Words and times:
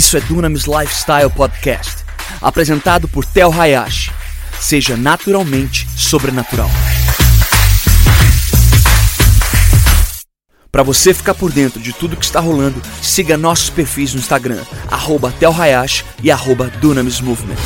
Isso 0.00 0.16
é 0.16 0.20
Dunamis 0.22 0.64
Lifestyle 0.64 1.28
Podcast, 1.28 2.06
apresentado 2.40 3.06
por 3.06 3.22
Tel 3.22 3.52
Hayashi. 3.52 4.10
Seja 4.58 4.96
naturalmente 4.96 5.86
sobrenatural. 5.94 6.70
Para 10.72 10.82
você 10.82 11.12
ficar 11.12 11.34
por 11.34 11.52
dentro 11.52 11.78
de 11.78 11.92
tudo 11.92 12.16
que 12.16 12.24
está 12.24 12.40
rolando, 12.40 12.80
siga 13.02 13.36
nossos 13.36 13.68
perfis 13.68 14.14
no 14.14 14.20
Instagram, 14.20 14.64
arroba 14.90 15.34
Hayashi 15.38 16.02
e 16.22 16.30
arroba 16.30 16.68
Dunamis 16.80 17.20
Movement. 17.20 17.58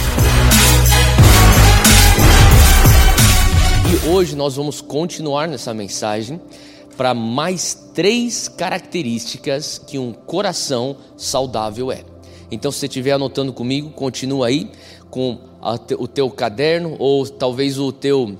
E 3.92 4.08
hoje 4.08 4.34
nós 4.34 4.56
vamos 4.56 4.80
continuar 4.80 5.46
nessa 5.46 5.72
mensagem 5.72 6.40
para 6.96 7.14
mais 7.14 7.74
três 7.94 8.48
características 8.48 9.78
que 9.78 10.00
um 10.00 10.12
coração 10.12 10.96
saudável 11.16 11.92
é. 11.92 12.13
Então, 12.54 12.72
se 12.72 12.78
você 12.78 12.86
estiver 12.86 13.12
anotando 13.12 13.52
comigo, 13.52 13.90
continua 13.90 14.46
aí 14.46 14.70
com 15.10 15.38
o 15.98 16.08
teu 16.08 16.30
caderno 16.30 16.96
ou 16.98 17.26
talvez 17.26 17.78
o 17.78 17.92
teu 17.92 18.36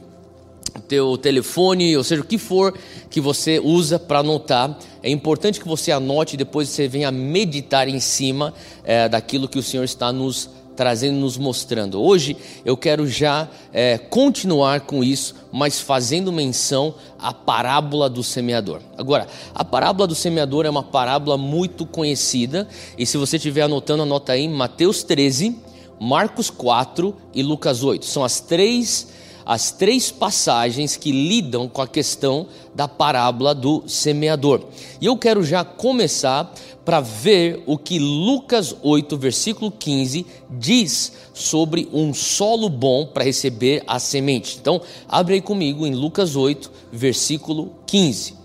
teu 0.89 1.17
telefone, 1.17 1.97
ou 1.97 2.03
seja, 2.03 2.21
o 2.21 2.25
que 2.25 2.37
for 2.37 2.75
que 3.09 3.21
você 3.21 3.61
usa 3.61 3.99
para 3.99 4.19
anotar, 4.19 4.77
é 5.03 5.09
importante 5.09 5.61
que 5.61 5.69
você 5.69 5.93
anote 5.93 6.35
e 6.35 6.37
depois 6.37 6.69
você 6.69 6.89
venha 6.89 7.11
meditar 7.11 7.89
em 7.89 8.01
cima 8.01 8.53
é, 8.83 9.09
daquilo 9.09 9.49
que 9.49 9.59
o 9.59 9.63
Senhor 9.63 9.85
está 9.85 10.13
nos 10.13 10.51
trazendo, 10.77 11.19
nos 11.19 11.37
mostrando. 11.37 12.03
Hoje 12.03 12.37
eu 12.65 12.77
quero 12.77 13.07
já 13.07 13.49
é, 13.73 13.99
continuar 13.99 14.83
com 14.83 15.03
isso, 15.03 15.35
mas 15.53 15.81
fazendo 15.81 16.33
menção 16.33 16.95
à 17.19 17.33
parábola 17.33 18.09
do 18.11 18.23
semeador. 18.23 18.81
Agora, 18.97 19.27
a 19.55 19.65
parábola 19.65 20.07
do 20.07 20.15
semeador 20.15 20.67
é 20.67 20.71
uma 20.71 20.83
parábola 20.83 21.39
muito 21.39 21.87
conhecida, 21.87 22.69
e 22.99 23.07
se 23.07 23.17
você 23.17 23.37
estiver 23.37 23.63
anotando, 23.63 24.03
anota 24.03 24.33
aí 24.33 24.49
Mateus 24.49 25.03
13, 25.03 25.57
Marcos 26.01 26.51
4 26.51 27.15
e 27.33 27.43
Lucas 27.43 27.83
8. 27.83 28.05
São 28.05 28.25
as 28.25 28.41
três 28.41 29.14
as 29.45 29.71
três 29.71 30.11
passagens 30.11 30.97
que 30.97 31.13
lidam 31.13 31.69
com 31.69 31.83
a 31.83 31.89
questão 31.89 32.47
da 32.75 32.89
parábola 32.89 33.55
do 33.55 33.85
semeador. 33.87 34.63
E 35.01 35.07
eu 35.07 35.17
quero 35.17 35.45
já 35.45 35.65
começar 35.65 36.53
para 36.85 37.01
ver 37.01 37.63
o 37.67 37.79
que 37.79 37.99
Lucas 37.99 38.77
8, 38.83 39.17
versículo 39.17 39.71
15 39.71 40.27
diz 40.51 41.13
sobre 41.33 41.89
um 41.93 42.13
solo 42.13 42.69
bom 42.69 43.07
para 43.07 43.25
receber 43.25 43.83
a 43.87 43.99
semente. 43.99 44.59
Então, 44.61 44.81
abre 45.09 45.35
aí 45.35 45.41
comigo 45.41 45.87
em 45.87 45.95
Lucas 45.95 46.37
8, 46.37 46.71
versículo 46.93 47.73
15. 47.87 48.45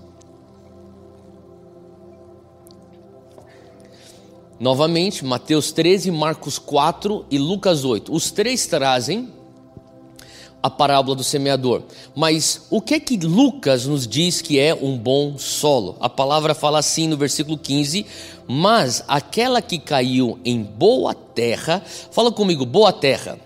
Novamente, 4.59 5.23
Mateus 5.23 5.71
13, 5.71 6.11
Marcos 6.11 6.59
4 6.59 7.25
e 7.31 7.37
Lucas 7.37 7.85
8. 7.85 8.13
Os 8.13 8.29
três 8.29 8.67
trazem 8.67 9.29
a 10.61 10.69
parábola 10.69 11.15
do 11.15 11.23
semeador. 11.23 11.83
Mas 12.15 12.67
o 12.69 12.81
que 12.81 12.93
é 12.93 12.99
que 12.99 13.17
Lucas 13.17 13.85
nos 13.85 14.07
diz 14.07 14.41
que 14.41 14.59
é 14.59 14.73
um 14.73 14.97
bom 14.97 15.37
solo? 15.37 15.95
A 15.99 16.09
palavra 16.09 16.53
fala 16.53 16.79
assim 16.79 17.07
no 17.07 17.17
versículo 17.17 17.57
15: 17.57 18.05
Mas 18.47 19.03
aquela 19.07 19.61
que 19.61 19.79
caiu 19.79 20.39
em 20.43 20.61
boa 20.61 21.13
terra, 21.13 21.83
fala 22.11 22.31
comigo, 22.31 22.65
boa 22.65 22.91
terra. 22.91 23.39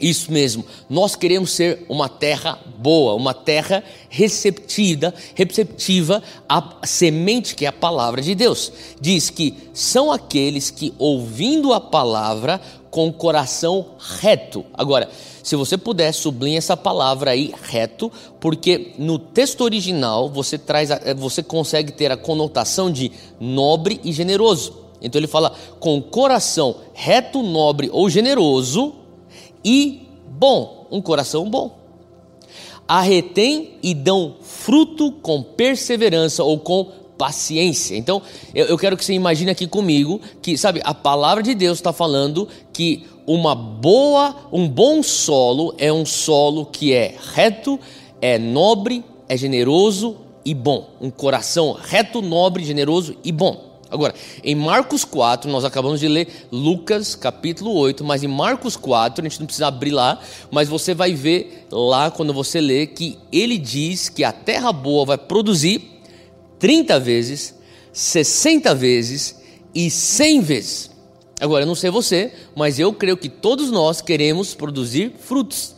Isso 0.00 0.32
mesmo, 0.32 0.64
nós 0.90 1.14
queremos 1.14 1.52
ser 1.52 1.86
uma 1.88 2.08
terra 2.08 2.58
boa, 2.78 3.14
uma 3.14 3.32
terra 3.32 3.82
receptiva, 4.08 5.14
receptiva 5.36 6.20
à 6.48 6.80
semente 6.84 7.54
que 7.54 7.64
é 7.64 7.68
a 7.68 7.72
palavra 7.72 8.20
de 8.20 8.34
Deus. 8.34 8.72
Diz 9.00 9.30
que 9.30 9.54
são 9.72 10.10
aqueles 10.10 10.68
que 10.68 10.92
ouvindo 10.98 11.72
a 11.72 11.80
palavra 11.80 12.60
com 12.94 13.08
o 13.08 13.12
coração 13.12 13.86
reto. 14.20 14.64
Agora, 14.72 15.10
se 15.42 15.56
você 15.56 15.76
puder, 15.76 16.14
sublinhe 16.14 16.56
essa 16.56 16.76
palavra 16.76 17.32
aí, 17.32 17.52
reto, 17.64 18.10
porque 18.38 18.92
no 18.96 19.18
texto 19.18 19.62
original 19.62 20.30
você 20.30 20.56
traz, 20.56 20.90
você 21.16 21.42
consegue 21.42 21.90
ter 21.90 22.12
a 22.12 22.16
conotação 22.16 22.88
de 22.88 23.10
nobre 23.40 24.00
e 24.04 24.12
generoso. 24.12 24.84
Então 25.02 25.18
ele 25.18 25.26
fala 25.26 25.52
com 25.80 26.00
coração 26.00 26.76
reto, 26.92 27.42
nobre 27.42 27.90
ou 27.92 28.08
generoso 28.08 28.94
e 29.64 30.06
bom, 30.28 30.86
um 30.88 31.02
coração 31.02 31.50
bom. 31.50 31.76
Arretém 32.86 33.72
e 33.82 33.92
dão 33.92 34.36
fruto 34.40 35.10
com 35.10 35.42
perseverança 35.42 36.44
ou 36.44 36.60
com 36.60 36.92
paciência. 37.24 37.96
Então, 37.96 38.20
eu, 38.54 38.66
eu, 38.66 38.76
quero 38.76 38.98
que 38.98 39.04
você 39.04 39.14
imagine 39.14 39.50
aqui 39.50 39.66
comigo 39.66 40.20
que, 40.42 40.58
sabe, 40.58 40.82
a 40.84 40.92
palavra 40.92 41.42
de 41.42 41.54
Deus 41.54 41.78
está 41.78 41.90
falando 41.90 42.46
que 42.70 43.06
uma 43.26 43.54
boa, 43.54 44.36
um 44.52 44.68
bom 44.68 45.02
solo 45.02 45.74
é 45.78 45.90
um 45.90 46.04
solo 46.04 46.66
que 46.66 46.92
é 46.92 47.14
reto, 47.32 47.80
é 48.20 48.38
nobre, 48.38 49.02
é 49.26 49.38
generoso 49.38 50.18
e 50.44 50.52
bom. 50.52 50.90
Um 51.00 51.08
coração 51.08 51.72
reto, 51.72 52.20
nobre, 52.20 52.62
generoso 52.62 53.16
e 53.24 53.32
bom. 53.32 53.72
Agora, 53.90 54.14
em 54.42 54.54
Marcos 54.54 55.02
4, 55.02 55.50
nós 55.50 55.64
acabamos 55.64 56.00
de 56.00 56.08
ler 56.08 56.28
Lucas 56.52 57.14
capítulo 57.14 57.72
8, 57.72 58.04
mas 58.04 58.22
em 58.22 58.28
Marcos 58.28 58.76
4, 58.76 59.24
a 59.24 59.28
gente 59.28 59.40
não 59.40 59.46
precisa 59.46 59.68
abrir 59.68 59.92
lá, 59.92 60.20
mas 60.50 60.68
você 60.68 60.92
vai 60.92 61.14
ver 61.14 61.66
lá 61.70 62.10
quando 62.10 62.34
você 62.34 62.60
lê 62.60 62.86
que 62.86 63.16
ele 63.32 63.56
diz 63.56 64.10
que 64.10 64.24
a 64.24 64.32
terra 64.32 64.70
boa 64.72 65.06
vai 65.06 65.16
produzir 65.16 65.93
30 66.64 66.98
vezes, 66.98 67.54
60 67.92 68.74
vezes 68.74 69.36
e 69.74 69.90
100 69.90 70.40
vezes. 70.40 70.90
Agora, 71.38 71.64
eu 71.64 71.66
não 71.66 71.74
sei 71.74 71.90
você, 71.90 72.32
mas 72.56 72.78
eu 72.78 72.90
creio 72.94 73.18
que 73.18 73.28
todos 73.28 73.70
nós 73.70 74.00
queremos 74.00 74.54
produzir 74.54 75.12
frutos. 75.20 75.74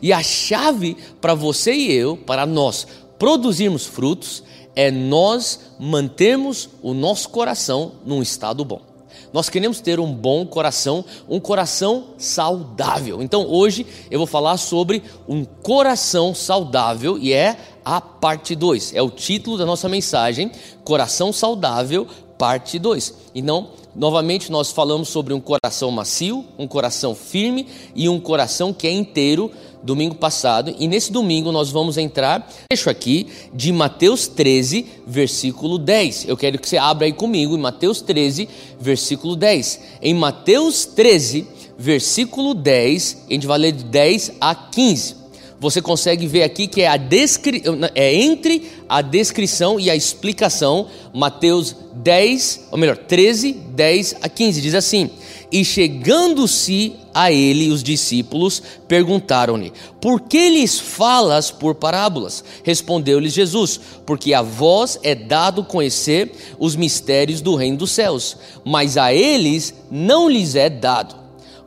E 0.00 0.12
a 0.12 0.22
chave 0.22 0.96
para 1.20 1.34
você 1.34 1.72
e 1.72 1.92
eu, 1.92 2.16
para 2.16 2.46
nós 2.46 2.86
produzirmos 3.18 3.86
frutos, 3.86 4.44
é 4.76 4.88
nós 4.88 5.58
mantermos 5.80 6.68
o 6.80 6.94
nosso 6.94 7.30
coração 7.30 7.94
num 8.06 8.22
estado 8.22 8.64
bom. 8.64 8.94
Nós 9.32 9.48
queremos 9.48 9.80
ter 9.80 9.98
um 9.98 10.14
bom 10.14 10.46
coração, 10.46 11.04
um 11.28 11.40
coração 11.40 12.10
saudável. 12.18 13.20
Então 13.20 13.48
hoje 13.48 13.84
eu 14.08 14.20
vou 14.20 14.28
falar 14.28 14.58
sobre 14.58 15.02
um 15.26 15.44
coração 15.44 16.32
saudável 16.32 17.18
e 17.18 17.32
é 17.32 17.56
a 17.84 18.00
parte 18.00 18.54
2. 18.54 18.94
É 18.94 19.02
o 19.02 19.10
título 19.10 19.58
da 19.58 19.66
nossa 19.66 19.88
mensagem, 19.88 20.50
Coração 20.82 21.32
Saudável, 21.32 22.06
parte 22.38 22.78
2. 22.78 23.14
E 23.34 23.42
não, 23.42 23.70
novamente 23.94 24.50
nós 24.50 24.70
falamos 24.70 25.08
sobre 25.08 25.34
um 25.34 25.40
coração 25.40 25.90
macio, 25.90 26.44
um 26.58 26.66
coração 26.66 27.14
firme 27.14 27.66
e 27.94 28.08
um 28.08 28.18
coração 28.18 28.72
que 28.72 28.86
é 28.86 28.92
inteiro 28.92 29.50
domingo 29.84 30.14
passado, 30.14 30.74
e 30.78 30.88
nesse 30.88 31.12
domingo 31.12 31.52
nós 31.52 31.70
vamos 31.70 31.98
entrar, 31.98 32.50
deixo 32.70 32.88
aqui, 32.88 33.26
de 33.52 33.70
Mateus 33.70 34.26
13, 34.26 34.86
versículo 35.06 35.78
10. 35.78 36.26
Eu 36.26 36.38
quero 36.38 36.58
que 36.58 36.66
você 36.66 36.78
abra 36.78 37.04
aí 37.04 37.12
comigo 37.12 37.54
em 37.54 37.60
Mateus 37.60 38.00
13, 38.00 38.48
versículo 38.80 39.36
10. 39.36 39.80
Em 40.00 40.14
Mateus 40.14 40.86
13, 40.86 41.46
versículo 41.76 42.54
10, 42.54 43.24
a 43.28 43.32
gente 43.34 43.46
vai 43.46 43.58
ler 43.58 43.72
de 43.72 43.84
10 43.84 44.32
a 44.40 44.54
15 44.54 45.23
você 45.60 45.80
consegue 45.80 46.26
ver 46.26 46.42
aqui 46.42 46.66
que 46.66 46.82
é, 46.82 46.88
a 46.88 46.96
descri... 46.96 47.62
é 47.94 48.14
entre 48.14 48.70
a 48.88 49.00
descrição 49.00 49.78
e 49.80 49.88
a 49.88 49.96
explicação, 49.96 50.88
Mateus 51.12 51.74
10, 51.94 52.68
ou 52.70 52.78
melhor, 52.78 52.96
13, 52.96 53.52
10 53.52 54.16
a 54.20 54.28
15, 54.28 54.60
diz 54.60 54.74
assim: 54.74 55.10
E 55.50 55.64
chegando-se 55.64 56.94
a 57.14 57.32
ele, 57.32 57.70
os 57.70 57.82
discípulos 57.82 58.62
perguntaram-lhe: 58.86 59.72
Por 60.00 60.20
que 60.20 60.50
lhes 60.50 60.78
falas 60.78 61.50
por 61.50 61.76
parábolas? 61.76 62.44
Respondeu-lhes 62.62 63.32
Jesus: 63.32 63.80
Porque 64.04 64.34
a 64.34 64.42
vós 64.42 64.98
é 65.02 65.14
dado 65.14 65.64
conhecer 65.64 66.32
os 66.58 66.76
mistérios 66.76 67.40
do 67.40 67.54
reino 67.54 67.78
dos 67.78 67.92
céus, 67.92 68.36
mas 68.64 68.96
a 68.96 69.14
eles 69.14 69.72
não 69.90 70.28
lhes 70.28 70.56
é 70.56 70.68
dado. 70.68 71.14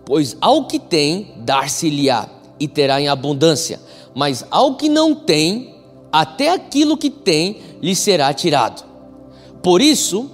Pois 0.05 0.37
ao 0.39 0.67
que 0.67 0.79
tem, 0.79 1.33
dar-se-lhe-á 1.37 2.29
e 2.59 2.67
terá 2.67 2.99
em 2.99 3.07
abundância, 3.07 3.79
mas 4.17 4.43
ao 4.49 4.73
que 4.73 4.89
não 4.89 5.13
tem, 5.13 5.75
até 6.11 6.49
aquilo 6.49 6.97
que 6.97 7.07
tem 7.07 7.57
lhe 7.79 7.95
será 7.95 8.33
tirado. 8.33 8.83
Por 9.61 9.79
isso, 9.79 10.27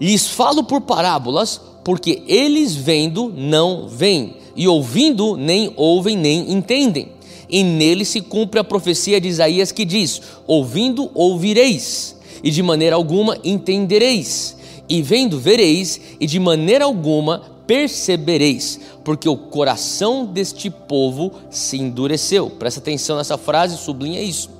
lhes 0.00 0.26
falo 0.26 0.64
por 0.64 0.80
parábolas, 0.80 1.60
porque 1.84 2.24
eles 2.26 2.74
vendo 2.74 3.32
não 3.32 3.86
veem, 3.86 4.34
e 4.56 4.66
ouvindo 4.66 5.36
nem 5.36 5.72
ouvem 5.76 6.16
nem 6.16 6.50
entendem. 6.50 7.12
E 7.48 7.62
nele 7.62 8.04
se 8.04 8.20
cumpre 8.20 8.58
a 8.58 8.64
profecia 8.64 9.20
de 9.20 9.28
Isaías 9.28 9.70
que 9.70 9.84
diz: 9.84 10.20
Ouvindo 10.44 11.08
ouvireis, 11.14 12.16
e 12.42 12.50
de 12.50 12.64
maneira 12.64 12.96
alguma 12.96 13.38
entendereis, 13.44 14.56
e 14.88 15.00
vendo 15.02 15.38
vereis, 15.38 16.00
e 16.18 16.26
de 16.26 16.40
maneira 16.40 16.84
alguma 16.84 17.53
percebereis, 17.66 18.80
porque 19.02 19.28
o 19.28 19.36
coração 19.36 20.24
deste 20.24 20.70
povo 20.70 21.32
se 21.50 21.78
endureceu. 21.78 22.50
Presta 22.50 22.80
atenção 22.80 23.16
nessa 23.16 23.38
frase, 23.38 23.76
sublinha 23.76 24.20
isso. 24.20 24.50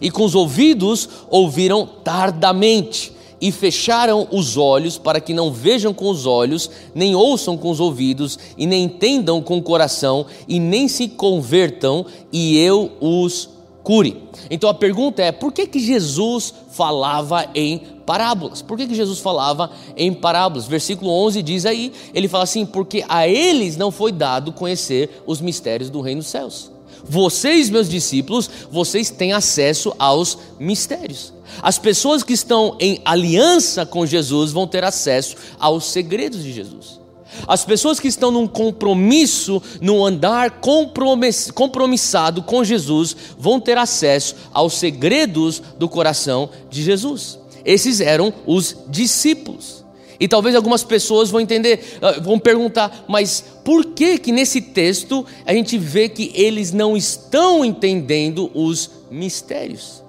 E 0.00 0.10
com 0.10 0.24
os 0.24 0.34
ouvidos 0.34 1.08
ouviram 1.28 1.86
tardamente, 2.04 3.12
e 3.40 3.52
fecharam 3.52 4.26
os 4.32 4.56
olhos 4.56 4.98
para 4.98 5.20
que 5.20 5.32
não 5.32 5.52
vejam 5.52 5.94
com 5.94 6.10
os 6.10 6.26
olhos, 6.26 6.68
nem 6.94 7.14
ouçam 7.14 7.56
com 7.56 7.70
os 7.70 7.78
ouvidos, 7.78 8.38
e 8.56 8.66
nem 8.66 8.84
entendam 8.84 9.40
com 9.40 9.58
o 9.58 9.62
coração, 9.62 10.26
e 10.48 10.58
nem 10.58 10.88
se 10.88 11.08
convertam, 11.08 12.04
e 12.32 12.58
eu 12.58 12.90
os 13.00 13.48
cure. 13.88 14.22
Então 14.50 14.68
a 14.68 14.74
pergunta 14.74 15.22
é: 15.22 15.32
por 15.32 15.50
que, 15.50 15.66
que 15.66 15.80
Jesus 15.80 16.52
falava 16.72 17.48
em 17.54 17.78
parábolas? 18.04 18.60
Por 18.60 18.76
que, 18.76 18.86
que 18.86 18.94
Jesus 18.94 19.18
falava 19.18 19.70
em 19.96 20.12
parábolas? 20.12 20.66
Versículo 20.66 21.10
11 21.10 21.42
diz 21.42 21.64
aí: 21.64 21.90
ele 22.12 22.28
fala 22.28 22.44
assim, 22.44 22.66
porque 22.66 23.02
a 23.08 23.26
eles 23.26 23.78
não 23.78 23.90
foi 23.90 24.12
dado 24.12 24.52
conhecer 24.52 25.22
os 25.26 25.40
mistérios 25.40 25.88
do 25.88 26.02
reino 26.02 26.20
dos 26.20 26.28
céus. 26.28 26.70
Vocês, 27.02 27.70
meus 27.70 27.88
discípulos, 27.88 28.50
vocês 28.70 29.08
têm 29.08 29.32
acesso 29.32 29.94
aos 29.98 30.36
mistérios. 30.58 31.32
As 31.62 31.78
pessoas 31.78 32.22
que 32.22 32.34
estão 32.34 32.76
em 32.78 33.00
aliança 33.06 33.86
com 33.86 34.04
Jesus 34.04 34.52
vão 34.52 34.66
ter 34.66 34.84
acesso 34.84 35.34
aos 35.58 35.86
segredos 35.86 36.42
de 36.42 36.52
Jesus. 36.52 37.00
As 37.46 37.64
pessoas 37.64 38.00
que 38.00 38.08
estão 38.08 38.30
num 38.30 38.46
compromisso, 38.46 39.62
num 39.80 40.04
andar 40.04 40.60
compromissado 40.60 42.42
com 42.42 42.64
Jesus, 42.64 43.16
vão 43.38 43.60
ter 43.60 43.78
acesso 43.78 44.36
aos 44.52 44.74
segredos 44.74 45.62
do 45.78 45.88
coração 45.88 46.50
de 46.70 46.82
Jesus. 46.82 47.38
Esses 47.64 48.00
eram 48.00 48.32
os 48.46 48.76
discípulos. 48.88 49.84
E 50.20 50.26
talvez 50.26 50.56
algumas 50.56 50.82
pessoas 50.82 51.30
vão 51.30 51.40
entender, 51.40 51.98
ah, 52.02 52.18
vão 52.20 52.38
perguntar, 52.38 53.04
mas 53.06 53.44
por 53.64 53.84
que 53.84 54.18
que 54.18 54.32
nesse 54.32 54.60
texto 54.60 55.24
a 55.46 55.52
gente 55.52 55.78
vê 55.78 56.08
que 56.08 56.32
eles 56.34 56.72
não 56.72 56.96
estão 56.96 57.64
entendendo 57.64 58.50
os 58.52 58.90
mistérios? 59.10 60.02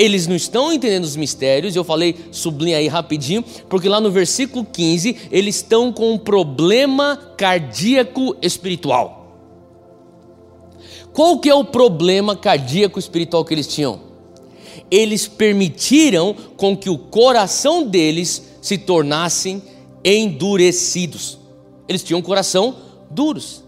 Eles 0.00 0.26
não 0.26 0.34
estão 0.34 0.72
entendendo 0.72 1.04
os 1.04 1.14
mistérios, 1.14 1.76
eu 1.76 1.84
falei, 1.84 2.16
sublinha 2.32 2.78
aí 2.78 2.88
rapidinho, 2.88 3.44
porque 3.68 3.86
lá 3.86 4.00
no 4.00 4.10
versículo 4.10 4.64
15, 4.64 5.28
eles 5.30 5.56
estão 5.56 5.92
com 5.92 6.12
um 6.12 6.16
problema 6.16 7.34
cardíaco 7.36 8.34
espiritual. 8.40 9.20
Qual 11.12 11.38
que 11.38 11.50
é 11.50 11.54
o 11.54 11.66
problema 11.66 12.34
cardíaco 12.34 12.98
espiritual 12.98 13.44
que 13.44 13.52
eles 13.52 13.66
tinham? 13.66 14.00
Eles 14.90 15.28
permitiram 15.28 16.34
com 16.56 16.74
que 16.74 16.88
o 16.88 16.96
coração 16.96 17.86
deles 17.86 18.42
se 18.62 18.78
tornassem 18.78 19.62
endurecidos. 20.02 21.38
Eles 21.86 22.02
tinham 22.02 22.20
um 22.20 22.22
coração 22.22 22.74
duros. 23.10 23.62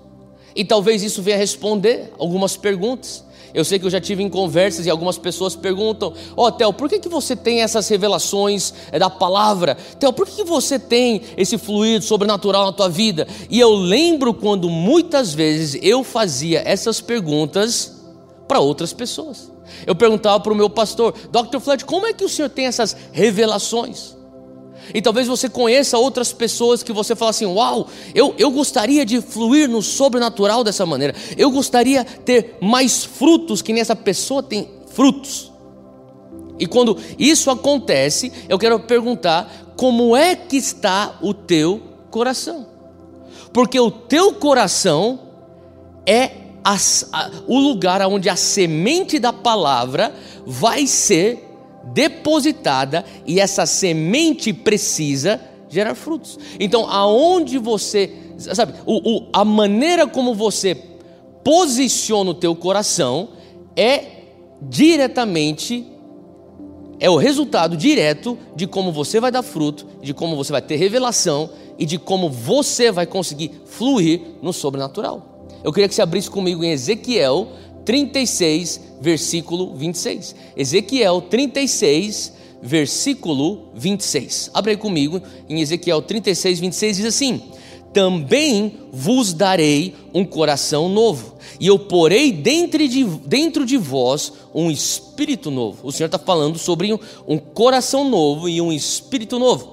E 0.54 0.64
talvez 0.64 1.02
isso 1.02 1.22
venha 1.22 1.36
responder 1.36 2.12
algumas 2.18 2.56
perguntas. 2.56 3.24
Eu 3.54 3.64
sei 3.64 3.78
que 3.78 3.84
eu 3.84 3.90
já 3.90 4.00
tive 4.00 4.22
em 4.22 4.30
conversas 4.30 4.86
e 4.86 4.90
algumas 4.90 5.18
pessoas 5.18 5.54
perguntam: 5.54 6.14
Ó, 6.36 6.46
oh, 6.46 6.52
Theo, 6.52 6.72
por 6.72 6.88
que, 6.88 6.98
que 6.98 7.08
você 7.08 7.36
tem 7.36 7.60
essas 7.60 7.86
revelações 7.88 8.72
é, 8.90 8.98
da 8.98 9.10
palavra? 9.10 9.76
Theo, 9.98 10.12
por 10.12 10.26
que, 10.26 10.36
que 10.36 10.44
você 10.44 10.78
tem 10.78 11.22
esse 11.36 11.58
fluido 11.58 12.04
sobrenatural 12.04 12.64
na 12.64 12.72
tua 12.72 12.88
vida? 12.88 13.26
E 13.50 13.60
eu 13.60 13.70
lembro 13.70 14.32
quando 14.32 14.70
muitas 14.70 15.34
vezes 15.34 15.78
eu 15.82 16.02
fazia 16.02 16.62
essas 16.64 17.00
perguntas 17.00 17.92
para 18.48 18.58
outras 18.58 18.92
pessoas. 18.92 19.50
Eu 19.86 19.94
perguntava 19.94 20.40
para 20.40 20.52
o 20.52 20.56
meu 20.56 20.70
pastor, 20.70 21.14
Dr. 21.30 21.58
Flood, 21.60 21.84
como 21.84 22.06
é 22.06 22.12
que 22.12 22.24
o 22.24 22.28
senhor 22.28 22.48
tem 22.48 22.66
essas 22.66 22.96
revelações? 23.12 24.14
E 24.94 25.00
talvez 25.00 25.26
você 25.26 25.48
conheça 25.48 25.98
outras 25.98 26.32
pessoas 26.32 26.82
que 26.82 26.92
você 26.92 27.14
fala 27.14 27.30
assim: 27.30 27.46
Uau, 27.46 27.88
eu, 28.14 28.34
eu 28.38 28.50
gostaria 28.50 29.04
de 29.04 29.20
fluir 29.20 29.68
no 29.68 29.82
sobrenatural 29.82 30.64
dessa 30.64 30.84
maneira. 30.84 31.14
Eu 31.36 31.50
gostaria 31.50 32.04
ter 32.04 32.56
mais 32.60 33.04
frutos 33.04 33.62
que 33.62 33.72
nessa 33.72 33.96
pessoa 33.96 34.42
tem 34.42 34.68
frutos. 34.94 35.52
E 36.58 36.66
quando 36.66 36.96
isso 37.18 37.50
acontece, 37.50 38.32
eu 38.48 38.58
quero 38.58 38.78
perguntar: 38.80 39.72
como 39.76 40.16
é 40.16 40.34
que 40.36 40.56
está 40.56 41.18
o 41.20 41.32
teu 41.32 41.80
coração? 42.10 42.66
Porque 43.52 43.78
o 43.78 43.90
teu 43.90 44.34
coração 44.34 45.20
é 46.06 46.42
a, 46.64 46.76
a, 47.12 47.30
o 47.46 47.58
lugar 47.58 48.00
onde 48.06 48.28
a 48.28 48.36
semente 48.36 49.18
da 49.18 49.32
palavra 49.32 50.14
vai 50.46 50.86
ser 50.86 51.51
depositada 51.84 53.04
e 53.26 53.40
essa 53.40 53.66
semente 53.66 54.52
precisa 54.52 55.40
gerar 55.68 55.94
frutos. 55.94 56.38
Então, 56.60 56.88
aonde 56.88 57.58
você, 57.58 58.10
sabe, 58.36 58.74
o, 58.84 59.16
o, 59.16 59.28
a 59.32 59.44
maneira 59.44 60.06
como 60.06 60.34
você 60.34 60.76
posiciona 61.42 62.30
o 62.30 62.34
teu 62.34 62.54
coração 62.54 63.30
é 63.74 64.04
diretamente 64.60 65.86
é 67.00 67.10
o 67.10 67.16
resultado 67.16 67.76
direto 67.76 68.38
de 68.54 68.64
como 68.64 68.92
você 68.92 69.18
vai 69.18 69.32
dar 69.32 69.42
fruto, 69.42 69.86
de 70.00 70.14
como 70.14 70.36
você 70.36 70.52
vai 70.52 70.62
ter 70.62 70.76
revelação 70.76 71.50
e 71.76 71.84
de 71.84 71.98
como 71.98 72.30
você 72.30 72.92
vai 72.92 73.06
conseguir 73.06 73.50
fluir 73.64 74.20
no 74.40 74.52
sobrenatural. 74.52 75.48
Eu 75.64 75.72
queria 75.72 75.88
que 75.88 75.94
você 75.96 76.02
abrisse 76.02 76.30
comigo 76.30 76.62
em 76.62 76.70
Ezequiel 76.70 77.48
36, 77.84 78.80
versículo 79.00 79.74
26. 79.74 80.34
Ezequiel 80.56 81.22
36, 81.22 82.32
versículo 82.62 83.68
26. 83.74 84.50
Abre 84.54 84.72
aí 84.72 84.76
comigo 84.76 85.20
em 85.48 85.60
Ezequiel 85.60 86.00
36, 86.00 86.60
26 86.60 86.96
diz 86.96 87.06
assim: 87.06 87.42
Também 87.92 88.78
vos 88.92 89.32
darei 89.32 89.94
um 90.14 90.24
coração 90.24 90.88
novo, 90.88 91.36
e 91.58 91.66
eu 91.66 91.78
porei 91.78 92.30
dentro 92.32 92.86
de, 92.86 93.04
dentro 93.04 93.66
de 93.66 93.76
vós 93.76 94.32
um 94.54 94.70
espírito 94.70 95.50
novo. 95.50 95.86
O 95.86 95.92
Senhor 95.92 96.06
está 96.06 96.18
falando 96.18 96.58
sobre 96.58 96.92
um, 96.92 96.98
um 97.26 97.38
coração 97.38 98.08
novo 98.08 98.48
e 98.48 98.60
um 98.60 98.72
espírito 98.72 99.38
novo. 99.38 99.71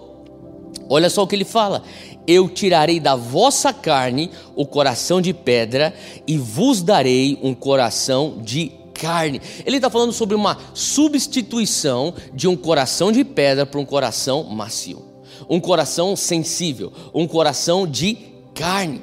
Olha 0.90 1.10
só 1.10 1.24
o 1.24 1.28
que 1.28 1.36
ele 1.36 1.46
fala: 1.46 1.84
eu 2.28 2.50
tirarei 2.50 3.00
da 3.00 3.16
vossa 3.16 3.72
carne 3.72 4.32
o 4.56 4.66
coração 4.66 5.22
de 5.22 5.34
pedra 5.34 5.94
e 6.28 6.38
vos 6.38 6.82
darei 6.82 7.38
um 7.44 7.54
coração 7.54 8.40
de 8.42 8.72
carne. 8.94 9.40
Ele 9.66 9.78
está 9.78 9.90
falando 9.90 10.12
sobre 10.12 10.36
uma 10.36 10.58
substituição 10.74 12.14
de 12.34 12.48
um 12.48 12.58
coração 12.58 13.12
de 13.12 13.24
pedra 13.24 13.66
para 13.66 13.80
um 13.80 13.86
coração 13.86 14.44
macio, 14.44 15.06
um 15.48 15.60
coração 15.60 16.16
sensível, 16.16 16.92
um 17.14 17.28
coração 17.28 17.88
de 17.88 18.18
carne. 18.54 19.02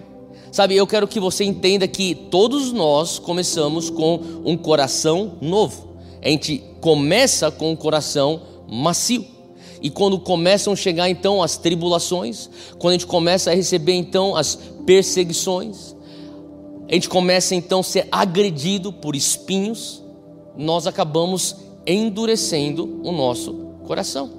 Sabe, 0.50 0.74
eu 0.74 0.86
quero 0.86 1.06
que 1.06 1.20
você 1.20 1.44
entenda 1.44 1.86
que 1.86 2.14
todos 2.14 2.72
nós 2.72 3.18
começamos 3.18 3.90
com 3.90 4.20
um 4.44 4.56
coração 4.56 5.36
novo. 5.40 5.96
A 6.22 6.28
gente 6.28 6.64
começa 6.80 7.50
com 7.50 7.72
um 7.72 7.76
coração 7.76 8.40
macio. 8.66 9.35
E 9.82 9.90
quando 9.90 10.18
começam 10.18 10.72
a 10.72 10.76
chegar 10.76 11.08
então 11.08 11.42
as 11.42 11.56
tribulações, 11.56 12.48
quando 12.78 12.90
a 12.90 12.92
gente 12.94 13.06
começa 13.06 13.50
a 13.50 13.54
receber 13.54 13.92
então 13.92 14.36
as 14.36 14.56
perseguições, 14.86 15.94
a 16.88 16.94
gente 16.94 17.08
começa 17.08 17.54
então 17.54 17.80
a 17.80 17.84
ser 17.84 18.08
agredido 18.10 18.92
por 18.92 19.16
espinhos, 19.16 20.02
nós 20.56 20.86
acabamos 20.86 21.56
endurecendo 21.86 23.00
o 23.02 23.12
nosso 23.12 23.52
coração. 23.86 24.30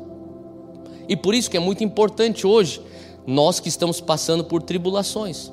E 1.07 1.15
por 1.15 1.33
isso 1.33 1.49
que 1.49 1.57
é 1.57 1.59
muito 1.59 1.83
importante 1.83 2.45
hoje, 2.45 2.81
nós 3.25 3.59
que 3.59 3.69
estamos 3.69 4.01
passando 4.01 4.43
por 4.43 4.61
tribulações. 4.61 5.51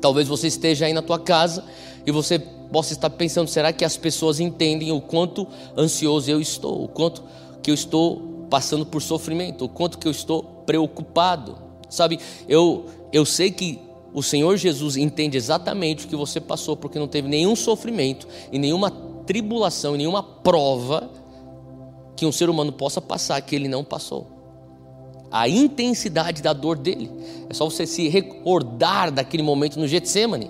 Talvez 0.00 0.28
você 0.28 0.48
esteja 0.48 0.86
aí 0.86 0.92
na 0.92 1.02
tua 1.02 1.18
casa 1.18 1.64
e 2.06 2.10
você 2.10 2.38
possa 2.38 2.92
estar 2.92 3.10
pensando: 3.10 3.48
será 3.48 3.72
que 3.72 3.84
as 3.84 3.96
pessoas 3.96 4.40
entendem 4.40 4.92
o 4.92 5.00
quanto 5.00 5.46
ansioso 5.76 6.30
eu 6.30 6.40
estou, 6.40 6.84
o 6.84 6.88
quanto 6.88 7.22
que 7.62 7.70
eu 7.70 7.74
estou 7.74 8.33
passando 8.54 8.86
por 8.86 9.02
sofrimento, 9.02 9.64
o 9.64 9.68
quanto 9.68 9.98
que 9.98 10.06
eu 10.06 10.12
estou 10.12 10.44
preocupado. 10.64 11.58
Sabe, 11.90 12.20
eu, 12.48 12.86
eu 13.12 13.26
sei 13.26 13.50
que 13.50 13.80
o 14.12 14.22
Senhor 14.22 14.56
Jesus 14.56 14.96
entende 14.96 15.36
exatamente 15.36 16.06
o 16.06 16.08
que 16.08 16.14
você 16.14 16.40
passou, 16.40 16.76
porque 16.76 16.96
não 16.96 17.08
teve 17.08 17.26
nenhum 17.26 17.56
sofrimento 17.56 18.28
e 18.52 18.58
nenhuma 18.60 18.92
tribulação 19.26 19.96
e 19.96 19.98
nenhuma 19.98 20.22
prova 20.22 21.10
que 22.14 22.24
um 22.24 22.30
ser 22.30 22.48
humano 22.48 22.70
possa 22.70 23.00
passar 23.00 23.40
que 23.40 23.56
ele 23.56 23.66
não 23.66 23.82
passou. 23.82 24.28
A 25.32 25.48
intensidade 25.48 26.40
da 26.40 26.52
dor 26.52 26.78
dele. 26.78 27.10
É 27.50 27.54
só 27.54 27.64
você 27.64 27.84
se 27.88 28.06
recordar 28.06 29.10
daquele 29.10 29.42
momento 29.42 29.80
no 29.80 29.88
Getsemane. 29.88 30.48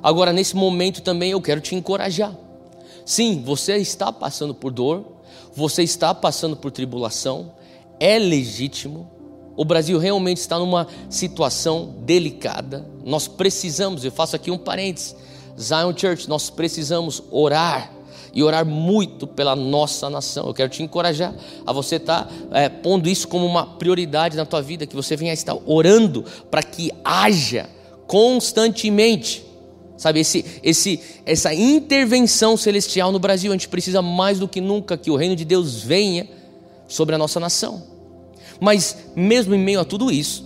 Agora, 0.00 0.32
nesse 0.32 0.54
momento 0.54 1.02
também 1.02 1.32
eu 1.32 1.42
quero 1.42 1.60
te 1.60 1.74
encorajar. 1.74 2.38
Sim, 3.04 3.42
você 3.44 3.78
está 3.78 4.12
passando 4.12 4.54
por 4.54 4.70
dor, 4.70 5.13
você 5.54 5.82
está 5.82 6.14
passando 6.14 6.56
por 6.56 6.70
tribulação, 6.70 7.52
é 8.00 8.18
legítimo. 8.18 9.10
O 9.56 9.64
Brasil 9.64 9.98
realmente 9.98 10.38
está 10.38 10.58
numa 10.58 10.86
situação 11.08 11.94
delicada. 12.00 12.84
Nós 13.04 13.28
precisamos, 13.28 14.04
eu 14.04 14.10
faço 14.10 14.34
aqui 14.34 14.50
um 14.50 14.58
parênteses, 14.58 15.14
Zion 15.58 15.96
Church, 15.96 16.28
nós 16.28 16.50
precisamos 16.50 17.22
orar 17.30 17.92
e 18.34 18.42
orar 18.42 18.66
muito 18.66 19.26
pela 19.26 19.54
nossa 19.54 20.10
nação. 20.10 20.48
Eu 20.48 20.54
quero 20.54 20.68
te 20.68 20.82
encorajar 20.82 21.32
a 21.64 21.72
você 21.72 21.96
estar 21.96 22.24
tá, 22.24 22.30
é, 22.50 22.68
pondo 22.68 23.08
isso 23.08 23.28
como 23.28 23.46
uma 23.46 23.64
prioridade 23.64 24.36
na 24.36 24.44
tua 24.44 24.60
vida, 24.60 24.86
que 24.86 24.96
você 24.96 25.16
venha 25.16 25.32
estar 25.32 25.56
orando 25.64 26.24
para 26.50 26.62
que 26.62 26.90
haja 27.04 27.70
constantemente 28.08 29.44
Sabe, 30.04 30.20
esse, 30.20 30.44
esse, 30.62 31.00
essa 31.24 31.54
intervenção 31.54 32.58
celestial 32.58 33.10
no 33.10 33.18
Brasil, 33.18 33.50
a 33.50 33.54
gente 33.54 33.70
precisa 33.70 34.02
mais 34.02 34.38
do 34.38 34.46
que 34.46 34.60
nunca 34.60 34.98
que 34.98 35.10
o 35.10 35.16
reino 35.16 35.34
de 35.34 35.46
Deus 35.46 35.82
venha 35.82 36.28
sobre 36.86 37.14
a 37.14 37.18
nossa 37.18 37.40
nação. 37.40 37.82
Mas, 38.60 38.98
mesmo 39.16 39.54
em 39.54 39.58
meio 39.58 39.80
a 39.80 39.84
tudo 39.84 40.10
isso, 40.10 40.44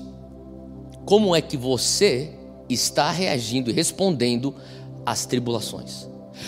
como 1.04 1.34
é 1.34 1.40
que 1.40 1.56
você 1.56 2.30
está 2.68 3.10
reagindo 3.10 3.68
e 3.68 3.72
respondendo 3.72 4.54
às 5.04 5.26
tribulações? 5.26 6.06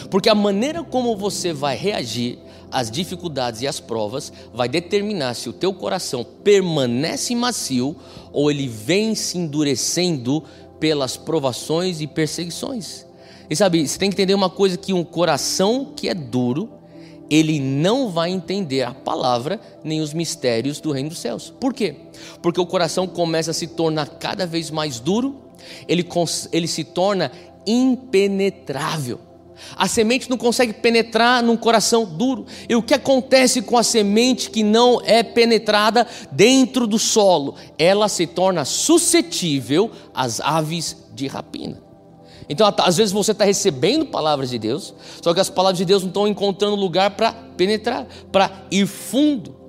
Porque 0.09 0.29
a 0.29 0.35
maneira 0.37 0.85
como 0.85 1.17
você 1.17 1.53
vai 1.53 1.77
reagir 1.77 2.39
às 2.71 2.93
dificuldades 2.93 3.61
e 3.61 3.67
às 3.67 3.81
provas 3.81 4.33
vai 4.55 4.69
determinar 4.69 5.35
se 5.35 5.49
o 5.49 5.53
teu 5.53 5.75
coração 5.75 6.25
permanece 6.45 7.35
macio 7.35 7.97
ou 8.33 8.53
ele 8.53 8.69
vem 8.69 9.17
se 9.17 9.37
endurecendo 9.37 10.45
pelas 10.81 11.17
provações 11.17 12.01
e 12.01 12.07
perseguições. 12.07 13.07
E 13.49 13.55
sabe, 13.55 13.87
você 13.87 13.99
tem 13.99 14.11
que 14.11 14.15
entender 14.15 14.35
uma 14.35 14.51
coisa 14.51 14.77
que 14.77 14.93
um 14.93 15.05
coração 15.05 15.93
que 15.95 16.09
é 16.09 16.15
duro, 16.15 16.71
ele 17.29 17.61
não 17.61 18.11
vai 18.11 18.31
entender 18.31 18.83
a 18.83 18.93
palavra 18.93 19.61
nem 19.85 20.01
os 20.01 20.13
mistérios 20.13 20.81
do 20.81 20.91
reino 20.91 21.11
dos 21.11 21.19
céus. 21.19 21.53
Por 21.61 21.73
quê? 21.73 21.95
Porque 22.43 22.61
o 22.61 22.67
coração 22.67 23.07
começa 23.07 23.53
a 23.53 23.55
se 23.55 23.69
tornar 23.69 24.09
cada 24.19 24.47
vez 24.47 24.71
mais 24.71 24.99
duro, 24.99 25.37
ele, 25.87 26.07
ele 26.53 26.67
se 26.67 26.83
torna 26.83 27.31
impenetrável. 27.67 29.21
A 29.77 29.89
semente 29.89 30.29
não 30.29 30.37
consegue 30.37 30.73
penetrar 30.73 31.43
num 31.43 31.57
coração 31.57 32.05
duro. 32.05 32.47
E 32.69 32.75
o 32.75 32.83
que 32.83 32.95
acontece 32.95 33.63
com 33.63 33.77
a 33.77 33.83
semente 33.83 34.51
que 34.51 34.63
não 34.63 35.01
é 35.05 35.23
penetrada 35.23 36.07
dentro 36.31 36.87
do 36.87 36.99
solo? 36.99 37.55
Ela 37.79 38.09
se 38.09 38.27
torna 38.27 38.65
suscetível 38.65 39.91
às 40.15 40.41
aves 40.41 40.97
de 41.13 41.27
rapina. 41.27 41.91
Então, 42.49 42.73
às 42.79 42.97
vezes 42.97 43.13
você 43.13 43.31
está 43.31 43.45
recebendo 43.45 44.07
palavras 44.07 44.51
de 44.51 44.59
Deus, 44.59 44.93
só 45.23 45.33
que 45.33 45.39
as 45.39 45.49
palavras 45.49 45.79
de 45.79 45.85
Deus 45.85 46.03
não 46.03 46.09
estão 46.09 46.27
encontrando 46.27 46.75
lugar 46.75 47.13
para 47.13 47.33
penetrar, 47.33 48.09
para 48.33 48.51
ir 48.73 48.89
fundo. 48.89 49.61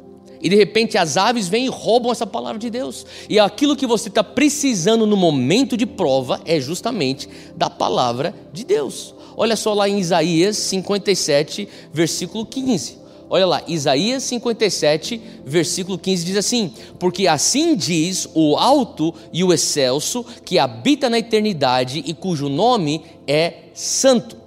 E 0.42 0.50
de 0.50 0.56
repente 0.56 0.98
as 0.98 1.16
aves 1.18 1.48
vêm 1.48 1.68
e 1.68 1.70
roubam 1.70 2.12
essa 2.12 2.26
palavra 2.26 2.58
de 2.58 2.70
Deus. 2.70 3.06
E 3.30 3.40
aquilo 3.40 3.76
que 3.76 3.86
você 3.86 4.10
está 4.10 4.24
precisando 4.24 5.06
no 5.06 5.16
momento 5.16 5.78
de 5.78 5.86
prova 5.86 6.42
é 6.44 6.60
justamente 6.60 7.30
da 7.56 7.70
palavra 7.70 8.34
de 8.52 8.64
Deus. 8.64 9.14
Olha 9.42 9.56
só 9.56 9.74
lá 9.74 9.90
em 9.90 9.98
Isaías 9.98 10.56
57, 10.56 11.68
versículo 11.92 12.46
15. 12.46 13.00
Olha 13.28 13.48
lá, 13.48 13.64
Isaías 13.68 14.22
57, 14.22 15.20
versículo 15.44 15.98
15 15.98 16.26
diz 16.26 16.38
assim: 16.38 16.72
Porque 17.00 17.26
assim 17.28 17.76
diz 17.76 18.30
o 18.36 18.56
alto 18.56 19.12
e 19.34 19.44
o 19.44 19.52
excelso, 19.52 20.24
que 20.46 20.60
habita 20.60 21.10
na 21.10 21.18
eternidade 21.18 22.04
e 22.06 22.14
cujo 22.14 22.50
nome 22.50 23.02
é 23.26 23.54
Santo. 23.74 24.38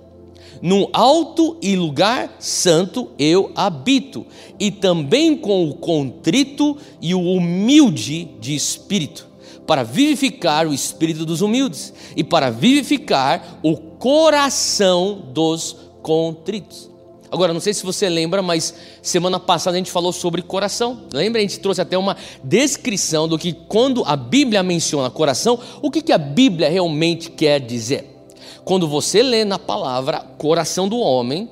No 0.63 0.89
alto 0.93 1.57
e 1.61 1.75
lugar 1.75 2.37
santo 2.39 3.11
eu 3.19 3.51
habito, 3.57 4.25
e 4.61 4.71
também 4.71 5.37
com 5.37 5.69
o 5.69 5.75
contrito 5.75 6.77
e 7.03 7.17
o 7.17 7.21
humilde 7.21 8.29
de 8.41 8.55
espírito, 8.55 9.27
para 9.67 9.83
vivificar 9.83 10.69
o 10.69 10.73
espírito 10.73 11.27
dos 11.27 11.41
humildes 11.41 11.93
e 12.17 12.23
para 12.23 12.49
vivificar 12.49 13.59
o 13.61 13.94
coração 14.05 15.23
dos 15.33 15.75
contritos. 16.03 16.91
Agora, 17.33 17.55
não 17.55 17.61
sei 17.61 17.73
se 17.73 17.87
você 17.87 18.07
lembra, 18.07 18.43
mas 18.43 18.75
semana 19.01 19.41
passada 19.41 19.77
a 19.77 19.79
gente 19.79 19.91
falou 19.91 20.13
sobre 20.13 20.43
coração. 20.43 21.05
Lembra? 21.11 21.39
A 21.39 21.43
gente 21.43 21.59
trouxe 21.59 21.81
até 21.81 21.97
uma 21.97 22.15
descrição 22.43 23.27
do 23.27 23.39
que, 23.39 23.55
quando 23.55 24.05
a 24.05 24.15
Bíblia 24.15 24.63
menciona 24.63 25.09
coração, 25.09 25.59
o 25.81 25.91
que, 25.91 26.03
que 26.03 26.13
a 26.13 26.19
Bíblia 26.19 26.69
realmente 26.69 27.31
quer 27.31 27.59
dizer. 27.59 28.29
Quando 28.63 28.87
você 28.87 29.23
lê 29.23 29.43
na 29.43 29.59
palavra 29.59 30.19
coração 30.37 30.87
do 30.87 30.99
homem, 30.99 31.49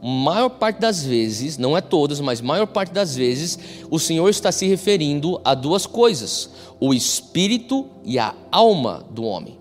maior 0.00 0.50
parte 0.50 0.80
das 0.80 1.04
vezes, 1.04 1.58
não 1.58 1.76
é 1.76 1.80
todas, 1.80 2.20
mas 2.20 2.40
maior 2.40 2.68
parte 2.68 2.92
das 2.92 3.16
vezes, 3.16 3.58
o 3.90 3.98
Senhor 3.98 4.28
está 4.28 4.52
se 4.52 4.64
referindo 4.68 5.40
a 5.44 5.56
duas 5.56 5.86
coisas: 5.86 6.50
o 6.78 6.94
espírito 6.94 7.84
e 8.04 8.16
a 8.16 8.32
alma 8.52 9.04
do 9.10 9.24
homem. 9.24 9.55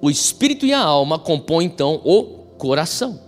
O 0.00 0.10
espírito 0.10 0.66
e 0.66 0.72
a 0.72 0.80
alma 0.80 1.18
compõem 1.18 1.66
então 1.66 2.00
o 2.04 2.24
coração. 2.58 3.26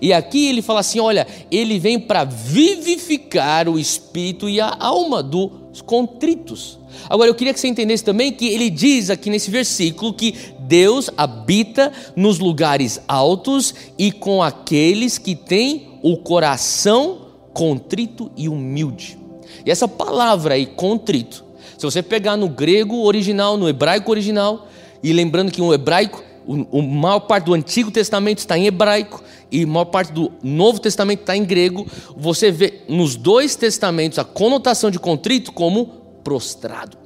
E 0.00 0.12
aqui 0.12 0.48
ele 0.48 0.62
fala 0.62 0.80
assim: 0.80 1.00
olha, 1.00 1.26
ele 1.50 1.78
vem 1.78 1.98
para 1.98 2.24
vivificar 2.24 3.68
o 3.68 3.78
espírito 3.78 4.48
e 4.48 4.60
a 4.60 4.76
alma 4.78 5.22
dos 5.22 5.80
contritos. 5.82 6.78
Agora 7.08 7.30
eu 7.30 7.34
queria 7.34 7.54
que 7.54 7.60
você 7.60 7.68
entendesse 7.68 8.04
também 8.04 8.32
que 8.32 8.48
ele 8.48 8.70
diz 8.70 9.10
aqui 9.10 9.30
nesse 9.30 9.50
versículo 9.50 10.12
que 10.12 10.34
Deus 10.60 11.08
habita 11.16 11.92
nos 12.16 12.38
lugares 12.38 13.00
altos 13.06 13.74
e 13.96 14.10
com 14.10 14.42
aqueles 14.42 15.16
que 15.16 15.34
têm 15.34 15.98
o 16.02 16.16
coração 16.16 17.28
contrito 17.52 18.30
e 18.36 18.48
humilde. 18.48 19.18
E 19.64 19.70
essa 19.70 19.88
palavra 19.88 20.54
aí, 20.54 20.66
contrito, 20.66 21.44
se 21.76 21.84
você 21.84 22.02
pegar 22.02 22.36
no 22.36 22.48
grego 22.48 23.02
original, 23.04 23.56
no 23.56 23.68
hebraico 23.68 24.10
original, 24.10 24.67
e 25.02 25.12
lembrando 25.12 25.52
que 25.52 25.62
o 25.62 25.72
hebraico 25.72 26.22
a 26.48 26.82
maior 26.82 27.20
parte 27.20 27.44
do 27.44 27.52
Antigo 27.52 27.90
Testamento 27.90 28.38
está 28.38 28.56
em 28.56 28.66
hebraico 28.66 29.22
e 29.52 29.64
a 29.64 29.66
maior 29.66 29.84
parte 29.84 30.12
do 30.12 30.32
Novo 30.42 30.78
Testamento 30.78 31.20
está 31.20 31.36
em 31.36 31.44
grego. 31.44 31.86
Você 32.16 32.50
vê 32.50 32.80
nos 32.88 33.16
dois 33.16 33.54
testamentos 33.54 34.18
a 34.18 34.24
conotação 34.24 34.90
de 34.90 34.98
contrito 34.98 35.52
como 35.52 35.86
prostrado. 36.24 36.96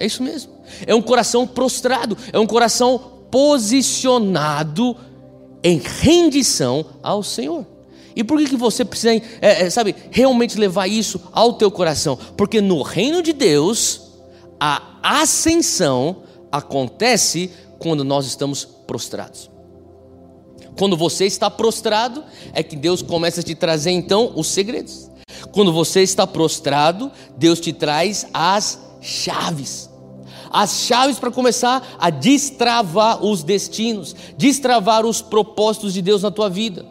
É 0.00 0.06
isso 0.06 0.22
mesmo. 0.22 0.52
É 0.86 0.94
um 0.94 1.02
coração 1.02 1.46
prostrado, 1.46 2.16
é 2.32 2.38
um 2.38 2.46
coração 2.46 2.98
posicionado 3.30 4.96
em 5.62 5.78
rendição 5.78 6.86
ao 7.02 7.22
Senhor. 7.22 7.66
E 8.14 8.24
por 8.24 8.38
que, 8.38 8.46
que 8.46 8.56
você 8.56 8.82
precisa, 8.84 9.12
é, 9.42 9.64
é, 9.64 9.70
sabe, 9.70 9.94
realmente 10.10 10.58
levar 10.58 10.86
isso 10.86 11.20
ao 11.32 11.52
teu 11.52 11.70
coração? 11.70 12.18
Porque 12.36 12.62
no 12.62 12.80
reino 12.80 13.20
de 13.20 13.34
Deus, 13.34 14.00
a 14.58 14.82
ascensão 15.02 16.22
acontece 16.56 17.50
quando 17.78 18.04
nós 18.04 18.26
estamos 18.26 18.64
prostrados. 18.64 19.50
Quando 20.78 20.96
você 20.96 21.24
está 21.24 21.50
prostrado, 21.50 22.22
é 22.52 22.62
que 22.62 22.76
Deus 22.76 23.00
começa 23.00 23.40
a 23.40 23.44
te 23.44 23.54
trazer 23.54 23.90
então 23.90 24.32
os 24.34 24.48
segredos. 24.48 25.10
Quando 25.52 25.72
você 25.72 26.02
está 26.02 26.26
prostrado, 26.26 27.10
Deus 27.36 27.60
te 27.60 27.72
traz 27.72 28.26
as 28.32 28.78
chaves. 29.00 29.90
As 30.50 30.80
chaves 30.80 31.18
para 31.18 31.30
começar 31.30 31.96
a 31.98 32.10
destravar 32.10 33.24
os 33.24 33.42
destinos, 33.42 34.14
destravar 34.36 35.04
os 35.04 35.20
propósitos 35.20 35.92
de 35.92 36.02
Deus 36.02 36.22
na 36.22 36.30
tua 36.30 36.48
vida. 36.48 36.84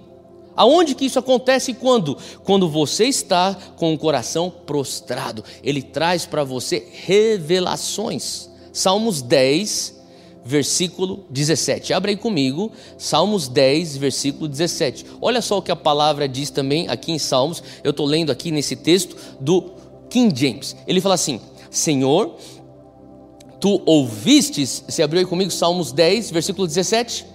Aonde 0.56 0.96
que 0.96 1.06
isso 1.06 1.20
acontece 1.20 1.74
quando? 1.74 2.18
Quando 2.44 2.70
você 2.70 3.06
está 3.06 3.56
com 3.76 3.94
o 3.94 3.98
coração 3.98 4.50
prostrado. 4.50 5.44
Ele 5.62 5.82
traz 5.82 6.26
para 6.26 6.44
você 6.44 6.88
revelações. 7.06 8.50
Salmos 8.76 9.22
10, 9.22 9.96
versículo 10.44 11.24
17. 11.30 11.94
Abre 11.94 12.12
aí 12.12 12.18
comigo, 12.18 12.70
Salmos 12.98 13.48
10, 13.48 13.96
versículo 13.96 14.50
17. 14.50 15.06
Olha 15.22 15.42
só 15.42 15.60
o 15.60 15.62
que 15.62 15.72
a 15.72 15.78
palavra 15.78 16.28
diz 16.28 16.50
também 16.50 16.90
aqui 16.90 17.14
em 17.14 17.18
Salmos. 17.18 17.64
Eu 17.86 17.92
estou 17.92 18.06
lendo 18.06 18.34
aqui 18.34 18.52
nesse 18.52 18.76
texto 18.76 19.16
do 19.40 19.72
King 20.10 20.38
James. 20.38 20.76
Ele 20.86 21.00
fala 21.00 21.16
assim: 21.16 21.40
Senhor, 21.72 22.36
tu 23.62 23.82
ouvistes. 23.86 24.84
Você 24.86 25.02
abriu 25.02 25.22
aí 25.22 25.26
comigo 25.26 25.52
Salmos 25.52 25.94
10, 25.94 26.32
versículo 26.32 26.68
17? 26.68 27.26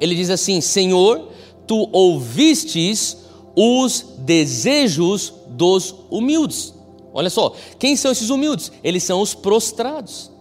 Ele 0.00 0.14
diz 0.14 0.30
assim: 0.30 0.60
Senhor, 0.60 1.28
tu 1.66 1.88
ouvistes 1.92 3.16
os 3.56 4.06
desejos 4.18 5.34
dos 5.48 5.92
humildes. 6.08 6.72
Olha 7.14 7.30
só, 7.30 7.54
quem 7.78 7.96
são 7.96 8.12
esses 8.12 8.28
humildes? 8.28 8.70
Eles 8.82 9.04
são 9.04 9.22
os 9.22 9.32
prostrados 9.32 10.34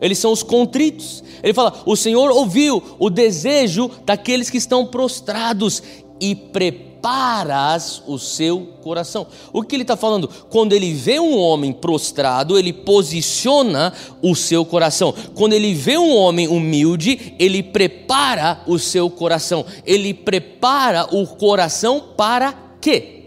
eles 0.00 0.18
são 0.18 0.32
os 0.32 0.42
contritos. 0.42 1.22
Ele 1.42 1.54
fala: 1.54 1.82
o 1.84 1.96
Senhor 1.96 2.30
ouviu 2.30 2.82
o 2.98 3.10
desejo 3.10 3.90
daqueles 4.04 4.50
que 4.50 4.56
estão 4.56 4.86
prostrados 4.86 5.82
e 6.20 6.34
preparas 6.34 8.02
o 8.06 8.18
seu 8.18 8.74
coração. 8.82 9.26
O 9.52 9.62
que 9.62 9.76
ele 9.76 9.82
está 9.82 9.96
falando? 9.96 10.28
Quando 10.48 10.72
ele 10.72 10.92
vê 10.92 11.20
um 11.20 11.36
homem 11.38 11.72
prostrado, 11.72 12.58
ele 12.58 12.72
posiciona 12.72 13.92
o 14.22 14.34
seu 14.34 14.64
coração. 14.64 15.14
Quando 15.34 15.52
ele 15.52 15.74
vê 15.74 15.96
um 15.96 16.14
homem 16.14 16.48
humilde, 16.48 17.34
ele 17.38 17.62
prepara 17.62 18.62
o 18.66 18.78
seu 18.78 19.08
coração. 19.08 19.64
Ele 19.84 20.12
prepara 20.12 21.06
o 21.14 21.26
coração 21.26 22.02
para 22.16 22.52
quê? 22.80 23.17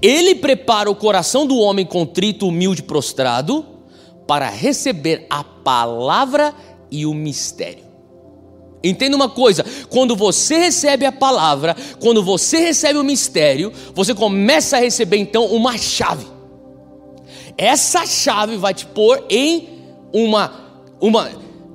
Ele 0.00 0.34
prepara 0.34 0.90
o 0.90 0.94
coração 0.94 1.46
do 1.46 1.56
homem 1.58 1.84
contrito, 1.84 2.48
humilde, 2.48 2.82
prostrado 2.82 3.64
para 4.26 4.48
receber 4.48 5.26
a 5.28 5.44
palavra 5.44 6.54
e 6.90 7.04
o 7.06 7.14
mistério. 7.14 7.84
Entenda 8.82 9.16
uma 9.16 9.28
coisa: 9.28 9.64
quando 9.88 10.14
você 10.14 10.58
recebe 10.58 11.06
a 11.06 11.12
palavra, 11.12 11.74
quando 12.00 12.22
você 12.22 12.58
recebe 12.58 12.98
o 12.98 13.04
mistério, 13.04 13.72
você 13.94 14.14
começa 14.14 14.76
a 14.76 14.80
receber 14.80 15.16
então 15.16 15.46
uma 15.46 15.78
chave. 15.78 16.26
Essa 17.56 18.04
chave 18.04 18.56
vai 18.56 18.74
te 18.74 18.84
pôr 18.84 19.24
em 19.30 19.68
uma, 20.12 20.52
uma 21.00 21.30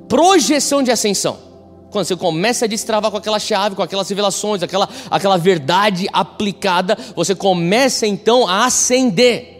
projeção 0.08 0.84
de 0.84 0.92
ascensão. 0.92 1.49
Quando 1.92 2.06
você 2.06 2.16
começa 2.16 2.66
a 2.66 2.68
destravar 2.68 3.10
com 3.10 3.18
aquela 3.18 3.40
chave, 3.40 3.76
com 3.76 3.82
aquelas 3.82 4.08
revelações, 4.08 4.62
aquela, 4.62 4.88
aquela 5.10 5.38
verdade 5.38 6.08
aplicada, 6.14 6.98
você 7.16 7.34
começa 7.34 8.06
então 8.06 8.48
a 8.48 8.66
acender. 8.66 9.60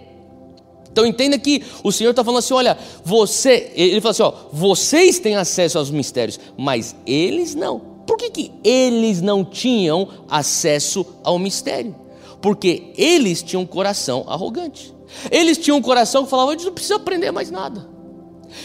Então 0.92 1.06
entenda 1.06 1.38
que 1.40 1.64
o 1.84 1.92
Senhor 1.92 2.12
está 2.12 2.24
falando 2.24 2.40
assim: 2.40 2.54
olha, 2.54 2.78
você, 3.04 3.72
ele 3.76 4.02
fala 4.02 4.12
assim: 4.12 4.24
ó, 4.24 4.34
vocês 4.52 5.20
têm 5.20 5.36
acesso 5.36 5.78
aos 5.78 5.90
mistérios, 5.90 6.40
mas 6.58 6.96
eles 7.06 7.56
não. 7.56 7.80
Por 8.06 8.18
que, 8.18 8.30
que 8.30 8.52
eles 8.64 9.22
não 9.22 9.46
tinham 9.46 10.08
acesso 10.30 11.06
ao 11.24 11.40
mistério? 11.40 11.96
Porque 12.42 12.92
eles 12.98 13.42
tinham 13.42 13.64
um 13.64 13.68
coração 13.68 14.26
arrogante. 14.28 14.94
Eles 15.32 15.58
tinham 15.58 15.78
um 15.78 15.82
coração 15.82 16.24
que 16.24 16.30
falava: 16.30 16.52
gente 16.52 16.66
não 16.66 16.74
precisa 16.74 16.96
aprender 16.96 17.32
mais 17.32 17.50
nada. 17.50 17.88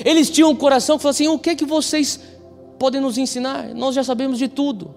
Eles 0.04 0.30
tinham 0.30 0.50
um 0.50 0.56
coração 0.56 0.96
que 0.96 1.02
falava 1.02 1.14
assim: 1.14 1.28
o 1.28 1.38
que 1.38 1.50
é 1.50 1.54
que 1.54 1.64
vocês 1.64 2.18
podem 2.78 3.00
nos 3.00 3.18
ensinar? 3.18 3.74
Nós 3.74 3.94
já 3.94 4.04
sabemos 4.04 4.38
de 4.38 4.48
tudo. 4.48 4.94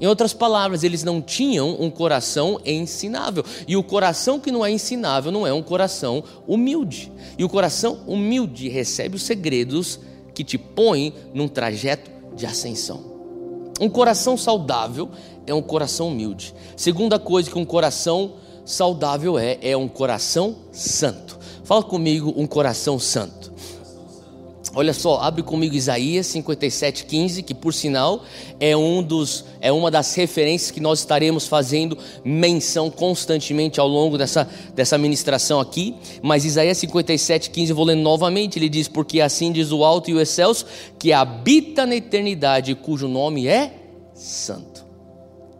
Em 0.00 0.06
outras 0.06 0.32
palavras, 0.32 0.82
eles 0.82 1.04
não 1.04 1.22
tinham 1.22 1.76
um 1.78 1.90
coração 1.90 2.60
ensinável. 2.64 3.44
E 3.68 3.76
o 3.76 3.84
coração 3.84 4.40
que 4.40 4.50
não 4.50 4.64
é 4.64 4.70
ensinável 4.70 5.30
não 5.30 5.46
é 5.46 5.52
um 5.52 5.62
coração 5.62 6.24
humilde. 6.46 7.12
E 7.38 7.44
o 7.44 7.48
coração 7.48 8.00
humilde 8.06 8.68
recebe 8.68 9.16
os 9.16 9.22
segredos 9.22 10.00
que 10.34 10.42
te 10.42 10.58
põem 10.58 11.14
num 11.32 11.46
trajeto 11.46 12.10
de 12.34 12.46
ascensão. 12.46 13.12
Um 13.80 13.88
coração 13.88 14.36
saudável 14.36 15.08
é 15.46 15.54
um 15.54 15.62
coração 15.62 16.08
humilde. 16.08 16.54
Segunda 16.76 17.18
coisa 17.18 17.50
que 17.50 17.58
um 17.58 17.64
coração 17.64 18.34
saudável 18.64 19.38
é, 19.38 19.58
é 19.62 19.76
um 19.76 19.88
coração 19.88 20.56
santo. 20.72 21.38
Fala 21.64 21.82
comigo, 21.82 22.32
um 22.36 22.46
coração 22.46 22.98
santo. 22.98 23.51
Olha 24.74 24.94
só, 24.94 25.18
abre 25.20 25.42
comigo 25.42 25.74
Isaías 25.74 26.26
57:15, 26.28 27.42
que 27.42 27.54
por 27.54 27.74
sinal 27.74 28.24
é 28.58 28.74
um 28.74 29.02
dos 29.02 29.44
é 29.60 29.70
uma 29.70 29.90
das 29.90 30.14
referências 30.14 30.70
que 30.70 30.80
nós 30.80 31.00
estaremos 31.00 31.46
fazendo 31.46 31.98
menção 32.24 32.90
constantemente 32.90 33.78
ao 33.78 33.86
longo 33.86 34.16
dessa 34.16 34.48
dessa 34.74 34.96
ministração 34.96 35.60
aqui. 35.60 35.94
Mas 36.22 36.46
Isaías 36.46 36.78
57:15 36.78 37.68
eu 37.70 37.76
vou 37.76 37.84
ler 37.84 37.96
novamente, 37.96 38.58
ele 38.58 38.70
diz: 38.70 38.88
"Porque 38.88 39.20
assim 39.20 39.52
diz 39.52 39.70
o 39.72 39.84
alto 39.84 40.10
e 40.10 40.14
o 40.14 40.20
excelso, 40.20 40.64
que 40.98 41.12
habita 41.12 41.84
na 41.84 41.96
eternidade, 41.96 42.74
cujo 42.74 43.06
nome 43.06 43.46
é 43.46 43.74
santo." 44.14 44.71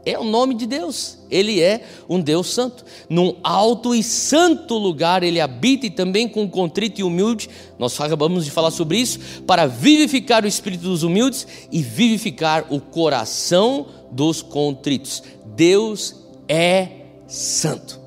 É 0.05 0.19
o 0.19 0.25
nome 0.25 0.55
de 0.55 0.67
Deus. 0.67 1.19
Ele 1.31 1.61
é 1.61 1.85
um 2.09 2.21
Deus 2.21 2.49
santo. 2.49 2.85
Num 3.09 3.37
alto 3.43 3.95
e 3.95 4.03
santo 4.03 4.77
lugar 4.77 5.23
ele 5.23 5.41
habita 5.41 5.87
e 5.87 5.91
também 5.91 6.29
com 6.29 6.49
contrito 6.49 7.01
e 7.01 7.05
humilde. 7.05 7.49
Nós 7.79 7.99
acabamos 8.01 8.45
de 8.45 8.51
falar 8.51 8.71
sobre 8.73 8.99
isso 8.99 9.19
para 9.47 9.67
vivificar 9.67 10.45
o 10.45 10.49
espírito 10.49 10.83
dos 10.83 11.03
humildes 11.03 11.47
e 11.71 11.83
vivificar 11.83 12.67
o 12.69 12.81
coração 12.81 13.87
dos 14.11 14.43
contritos. 14.43 15.23
Deus 15.55 16.17
é 16.49 16.89
santo. 17.29 18.01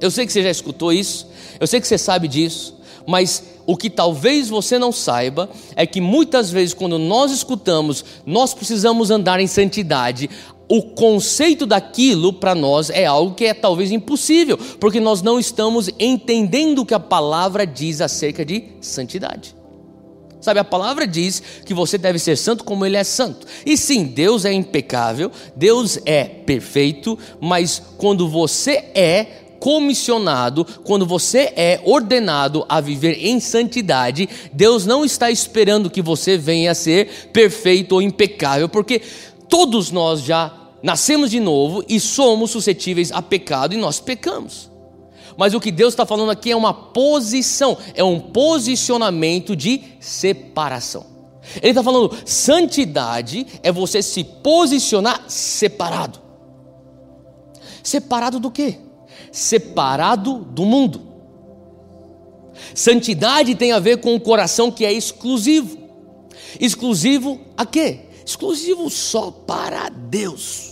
Eu 0.00 0.10
sei 0.10 0.26
que 0.26 0.32
você 0.32 0.42
já 0.42 0.50
escutou 0.50 0.92
isso. 0.92 1.28
Eu 1.60 1.66
sei 1.66 1.80
que 1.80 1.86
você 1.86 1.98
sabe 1.98 2.26
disso, 2.26 2.76
mas 3.06 3.52
o 3.64 3.76
que 3.76 3.88
talvez 3.88 4.48
você 4.48 4.78
não 4.78 4.90
saiba 4.90 5.48
é 5.76 5.86
que 5.86 6.00
muitas 6.00 6.50
vezes, 6.50 6.74
quando 6.74 6.98
nós 6.98 7.30
escutamos, 7.30 8.04
nós 8.26 8.52
precisamos 8.52 9.10
andar 9.10 9.38
em 9.38 9.46
santidade, 9.46 10.28
o 10.68 10.82
conceito 10.82 11.66
daquilo 11.66 12.32
para 12.32 12.54
nós 12.54 12.88
é 12.90 13.04
algo 13.04 13.34
que 13.34 13.44
é 13.44 13.54
talvez 13.54 13.90
impossível, 13.90 14.58
porque 14.80 15.00
nós 15.00 15.20
não 15.22 15.38
estamos 15.38 15.90
entendendo 15.98 16.80
o 16.80 16.86
que 16.86 16.94
a 16.94 17.00
palavra 17.00 17.66
diz 17.66 18.00
acerca 18.00 18.44
de 18.44 18.64
santidade. 18.80 19.54
Sabe, 20.40 20.58
a 20.58 20.64
palavra 20.64 21.06
diz 21.06 21.40
que 21.64 21.72
você 21.72 21.96
deve 21.96 22.18
ser 22.18 22.36
santo 22.36 22.64
como 22.64 22.84
ele 22.84 22.96
é 22.96 23.04
santo. 23.04 23.46
E 23.64 23.76
sim, 23.76 24.04
Deus 24.04 24.44
é 24.44 24.52
impecável, 24.52 25.30
Deus 25.54 26.00
é 26.04 26.24
perfeito, 26.24 27.16
mas 27.40 27.80
quando 27.96 28.28
você 28.28 28.72
é 28.92 29.26
comissionado, 29.60 30.64
quando 30.82 31.06
você 31.06 31.52
é 31.54 31.80
ordenado 31.84 32.66
a 32.68 32.80
viver 32.80 33.24
em 33.24 33.38
santidade, 33.38 34.28
Deus 34.52 34.84
não 34.84 35.04
está 35.04 35.30
esperando 35.30 35.88
que 35.88 36.02
você 36.02 36.36
venha 36.36 36.72
a 36.72 36.74
ser 36.74 37.30
perfeito 37.32 37.92
ou 37.92 38.02
impecável, 38.02 38.68
porque 38.68 39.00
todos 39.48 39.92
nós 39.92 40.22
já 40.22 40.61
nascemos 40.82 41.30
de 41.30 41.40
novo 41.40 41.84
e 41.88 42.00
somos 42.00 42.50
suscetíveis 42.50 43.12
a 43.12 43.22
pecado 43.22 43.74
e 43.74 43.78
nós 43.78 44.00
pecamos. 44.00 44.70
Mas 45.36 45.54
o 45.54 45.60
que 45.60 45.70
Deus 45.70 45.92
está 45.92 46.04
falando 46.04 46.30
aqui 46.30 46.50
é 46.50 46.56
uma 46.56 46.74
posição, 46.74 47.76
é 47.94 48.04
um 48.04 48.20
posicionamento 48.20 49.56
de 49.56 49.82
separação. 50.00 51.06
Ele 51.56 51.70
está 51.70 51.82
falando, 51.82 52.16
santidade 52.24 53.46
é 53.62 53.72
você 53.72 54.02
se 54.02 54.22
posicionar 54.24 55.24
separado. 55.28 56.20
Separado 57.82 58.38
do 58.38 58.50
quê? 58.50 58.78
Separado 59.30 60.38
do 60.38 60.64
mundo. 60.64 61.12
Santidade 62.74 63.54
tem 63.54 63.72
a 63.72 63.80
ver 63.80 63.98
com 63.98 64.14
um 64.14 64.20
coração 64.20 64.70
que 64.70 64.84
é 64.84 64.92
exclusivo. 64.92 65.78
Exclusivo 66.60 67.40
a 67.56 67.66
quê? 67.66 68.00
Exclusivo 68.24 68.88
só 68.88 69.30
para 69.30 69.88
Deus. 69.88 70.71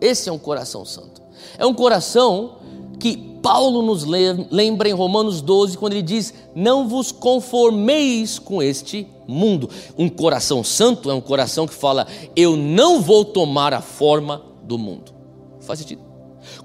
Esse 0.00 0.28
é 0.28 0.32
um 0.32 0.38
coração 0.38 0.84
santo. 0.84 1.22
É 1.58 1.66
um 1.66 1.74
coração 1.74 2.58
que 2.98 3.16
Paulo 3.42 3.82
nos 3.82 4.04
lembra 4.04 4.88
em 4.88 4.92
Romanos 4.92 5.42
12, 5.42 5.76
quando 5.76 5.92
ele 5.92 6.02
diz: 6.02 6.32
Não 6.54 6.88
vos 6.88 7.12
conformeis 7.12 8.38
com 8.38 8.62
este 8.62 9.06
mundo. 9.26 9.68
Um 9.98 10.08
coração 10.08 10.64
santo 10.64 11.10
é 11.10 11.14
um 11.14 11.20
coração 11.20 11.66
que 11.66 11.74
fala: 11.74 12.06
Eu 12.34 12.56
não 12.56 13.02
vou 13.02 13.24
tomar 13.24 13.74
a 13.74 13.82
forma 13.82 14.42
do 14.62 14.78
mundo. 14.78 15.12
Faz 15.60 15.78
sentido? 15.80 16.02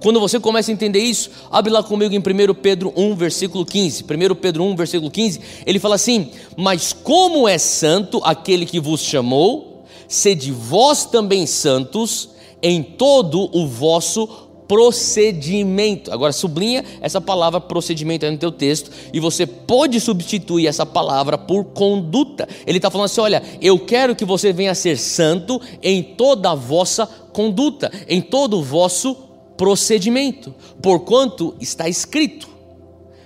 Quando 0.01 0.19
você 0.19 0.39
começa 0.39 0.71
a 0.71 0.73
entender 0.73 0.99
isso, 0.99 1.29
abre 1.51 1.71
lá 1.71 1.83
comigo 1.83 2.13
em 2.13 2.19
1 2.19 2.53
Pedro 2.55 2.93
1, 2.95 3.15
versículo 3.15 3.65
15. 3.65 4.03
1 4.03 4.35
Pedro 4.35 4.63
1, 4.63 4.75
versículo 4.75 5.11
15, 5.11 5.41
ele 5.65 5.79
fala 5.79 5.95
assim: 5.95 6.31
Mas 6.55 6.93
como 6.93 7.47
é 7.47 7.57
santo 7.57 8.21
aquele 8.23 8.65
que 8.65 8.79
vos 8.79 9.01
chamou, 9.01 9.83
sede 10.07 10.51
vós 10.51 11.05
também 11.05 11.45
santos 11.45 12.29
em 12.61 12.83
todo 12.83 13.49
o 13.55 13.67
vosso 13.67 14.49
procedimento. 14.69 16.11
Agora 16.13 16.31
sublinha 16.31 16.85
essa 17.01 17.19
palavra 17.19 17.59
procedimento 17.59 18.23
aí 18.23 18.31
no 18.31 18.37
teu 18.37 18.51
texto 18.51 18.91
e 19.11 19.19
você 19.19 19.47
pode 19.47 19.99
substituir 19.99 20.67
essa 20.67 20.85
palavra 20.85 21.39
por 21.39 21.65
conduta. 21.65 22.47
Ele 22.67 22.77
está 22.77 22.91
falando 22.91 23.05
assim: 23.05 23.21
olha, 23.21 23.41
eu 23.59 23.79
quero 23.79 24.15
que 24.15 24.23
você 24.23 24.53
venha 24.53 24.71
a 24.71 24.75
ser 24.75 24.97
santo 24.99 25.59
em 25.81 26.03
toda 26.03 26.51
a 26.51 26.55
vossa 26.55 27.07
conduta, 27.33 27.91
em 28.07 28.21
todo 28.21 28.59
o 28.59 28.63
vosso 28.63 29.15
procedimento, 29.57 30.53
porquanto 30.81 31.55
está 31.59 31.89
escrito: 31.89 32.47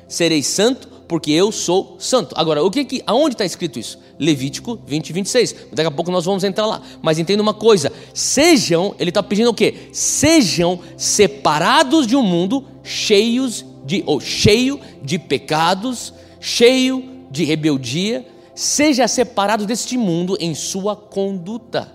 sereis 0.08 0.48
santo 0.48 0.94
porque 1.10 1.32
eu 1.32 1.52
sou 1.52 1.98
santo. 2.00 2.34
Agora, 2.38 2.64
o 2.64 2.72
que 2.72 2.86
que 2.86 3.04
aonde 3.06 3.36
está 3.36 3.46
escrito 3.46 3.78
isso? 3.78 4.00
Levítico 4.20 4.80
20, 4.86 5.12
26. 5.12 5.56
Daqui 5.72 5.88
a 5.88 5.92
pouco 5.92 6.12
nós 6.12 6.26
vamos 6.26 6.44
entrar 6.44 6.66
lá. 6.66 6.82
Mas 7.02 7.20
entenda 7.20 7.42
uma 7.42 7.54
coisa: 7.54 7.92
sejam, 8.14 8.96
ele 9.00 9.10
está 9.10 9.24
pedindo 9.24 9.50
o 9.50 9.54
quê? 9.54 9.90
Sejam 9.92 10.80
separados 10.98 12.06
de 12.06 12.16
um 12.16 12.24
mundo 12.24 12.66
cheios 12.84 13.66
de, 13.86 14.04
ou 14.06 14.20
cheio 14.20 14.80
de 15.02 15.18
pecados, 15.18 16.14
cheio 16.40 17.04
de 17.32 17.44
rebeldia. 17.44 18.28
Seja 18.56 19.08
separado 19.08 19.66
deste 19.66 19.98
mundo 19.98 20.38
em 20.40 20.54
sua 20.54 20.96
conduta. 20.96 21.92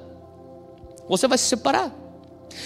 Você 1.09 1.29
vai 1.29 1.39
se 1.39 1.45
separar. 1.45 1.95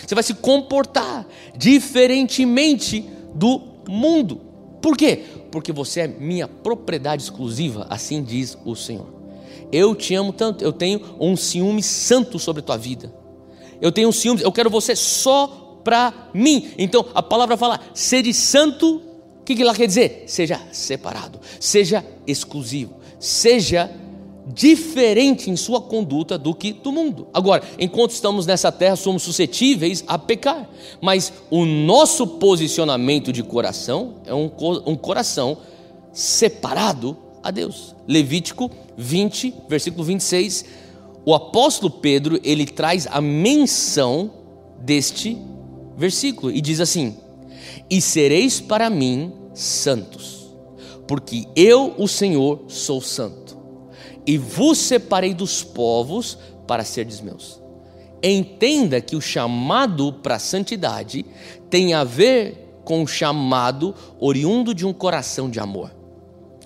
Você 0.07 0.15
vai 0.15 0.25
se 0.25 0.35
comportar 0.35 1.27
diferentemente 1.55 3.05
do 3.35 3.61
mundo. 3.88 4.41
Por 4.81 4.97
quê? 4.97 5.23
Porque 5.51 5.73
você 5.73 6.01
é 6.01 6.09
minha 6.09 6.49
propriedade 6.49 7.23
exclusiva, 7.23 7.87
assim 7.91 8.23
diz 8.23 8.57
o 8.65 8.75
Senhor. 8.75 9.22
Eu 9.73 9.95
te 9.95 10.15
amo 10.15 10.33
tanto, 10.33 10.63
eu 10.63 10.73
tenho 10.73 11.01
um 11.19 11.35
ciúme 11.35 11.83
santo 11.83 12.39
sobre 12.39 12.63
tua 12.63 12.77
vida. 12.77 13.13
Eu 13.81 13.91
tenho 13.91 14.11
um 14.11 14.13
ciúme, 14.13 14.43
eu 14.43 14.53
quero 14.53 14.69
você 14.69 14.95
só 14.95 15.81
para 15.83 16.31
mim. 16.35 16.71
Então 16.79 17.07
a 17.15 17.23
palavra 17.23 17.57
fala: 17.57 17.81
sede 17.95 18.35
santo, 18.35 19.03
o 19.41 19.45
que, 19.45 19.57
que 19.57 19.63
ela 19.63 19.75
quer 19.75 19.87
dizer? 19.87 20.25
Seja 20.27 20.61
separado, 20.71 21.41
seja 21.59 22.05
exclusivo, 22.27 22.97
seja 23.19 23.91
diferente 24.47 25.51
em 25.51 25.57
sua 25.57 25.81
conduta 25.81 26.37
do 26.37 26.55
que 26.55 26.73
do 26.73 26.93
mundo. 26.93 27.29
Agora, 27.33 27.63
enquanto 27.79 28.11
estamos 28.11 28.45
nessa 28.45 28.71
terra, 28.73 28.97
somos 28.97 29.23
suscetíveis 29.23 30.05
a 30.07 30.19
pecar, 30.19 30.69
mas 31.01 31.33
o 31.51 31.65
nosso 31.65 32.27
posicionamento 32.27 33.33
de 33.33 33.43
coração 33.43 34.17
é 34.27 34.35
um, 34.35 34.51
um 34.85 34.97
coração 34.97 35.59
separado 36.13 37.17
a 37.43 37.51
Deus. 37.51 37.95
Levítico 38.07 38.71
20, 38.96 39.55
versículo 39.68 40.05
26, 40.05 40.64
o 41.24 41.35
apóstolo 41.35 41.90
Pedro, 41.90 42.38
ele 42.42 42.66
traz 42.66 43.07
a 43.11 43.20
menção 43.20 44.31
deste 44.81 45.37
versículo 45.96 46.52
e 46.52 46.61
diz 46.61 46.81
assim: 46.81 47.16
"E 47.88 48.00
sereis 48.00 48.61
para 48.61 48.90
mim 48.90 49.33
santos, 49.55 50.55
porque 51.07 51.46
eu, 51.55 51.94
o 51.98 52.09
Senhor, 52.09 52.64
sou 52.68 53.00
santo, 53.00 53.57
e 54.26 54.37
vos 54.37 54.78
separei 54.78 55.35
dos 55.35 55.62
povos 55.62 56.38
para 56.66 56.85
serdes 56.85 57.20
meus." 57.20 57.62
entenda 58.22 59.00
que 59.00 59.16
o 59.16 59.20
chamado 59.20 60.12
para 60.12 60.38
santidade 60.38 61.26
tem 61.68 61.92
a 61.92 62.05
ver 62.05 62.81
com 62.85 63.02
o 63.02 63.07
chamado 63.07 63.94
oriundo 64.20 64.74
de 64.74 64.87
um 64.87 64.92
coração 64.92 65.50
de 65.50 65.59
amor. 65.59 65.90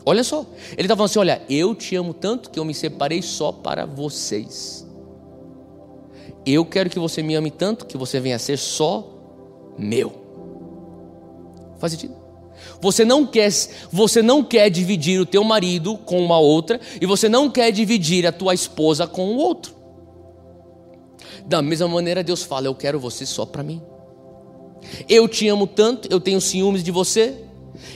Olha 0.08 0.22
só, 0.22 0.46
ele 0.72 0.82
está 0.82 0.94
falando 0.94 1.10
assim: 1.10 1.18
olha, 1.18 1.42
eu 1.50 1.74
te 1.74 1.96
amo 1.96 2.14
tanto 2.14 2.48
que 2.48 2.60
eu 2.60 2.64
me 2.64 2.72
separei 2.72 3.20
só 3.20 3.50
para 3.50 3.84
vocês. 3.84 4.86
Eu 6.46 6.64
quero 6.64 6.88
que 6.88 6.98
você 6.98 7.24
me 7.24 7.34
ame 7.34 7.50
tanto 7.50 7.84
que 7.86 7.96
você 7.96 8.20
venha 8.20 8.36
a 8.36 8.38
ser 8.38 8.56
só 8.56 9.04
meu. 9.76 10.12
Faz 11.80 11.92
sentido? 11.92 12.14
Você 12.80 13.04
não 13.04 13.26
quer, 13.26 13.50
você 13.90 14.22
não 14.22 14.44
quer 14.44 14.70
dividir 14.70 15.20
o 15.20 15.26
teu 15.26 15.42
marido 15.42 15.98
com 15.98 16.24
uma 16.24 16.38
outra 16.38 16.80
e 17.00 17.04
você 17.04 17.28
não 17.28 17.50
quer 17.50 17.72
dividir 17.72 18.24
a 18.26 18.32
tua 18.32 18.54
esposa 18.54 19.08
com 19.08 19.34
o 19.34 19.36
outro. 19.38 19.74
Da 21.46 21.60
mesma 21.60 21.88
maneira 21.88 22.22
Deus 22.22 22.44
fala: 22.44 22.68
eu 22.68 22.74
quero 22.76 23.00
você 23.00 23.26
só 23.26 23.44
para 23.44 23.64
mim. 23.64 23.82
Eu 25.08 25.26
te 25.26 25.48
amo 25.48 25.66
tanto, 25.66 26.06
eu 26.12 26.20
tenho 26.20 26.40
ciúmes 26.40 26.84
de 26.84 26.92
você, 26.92 27.45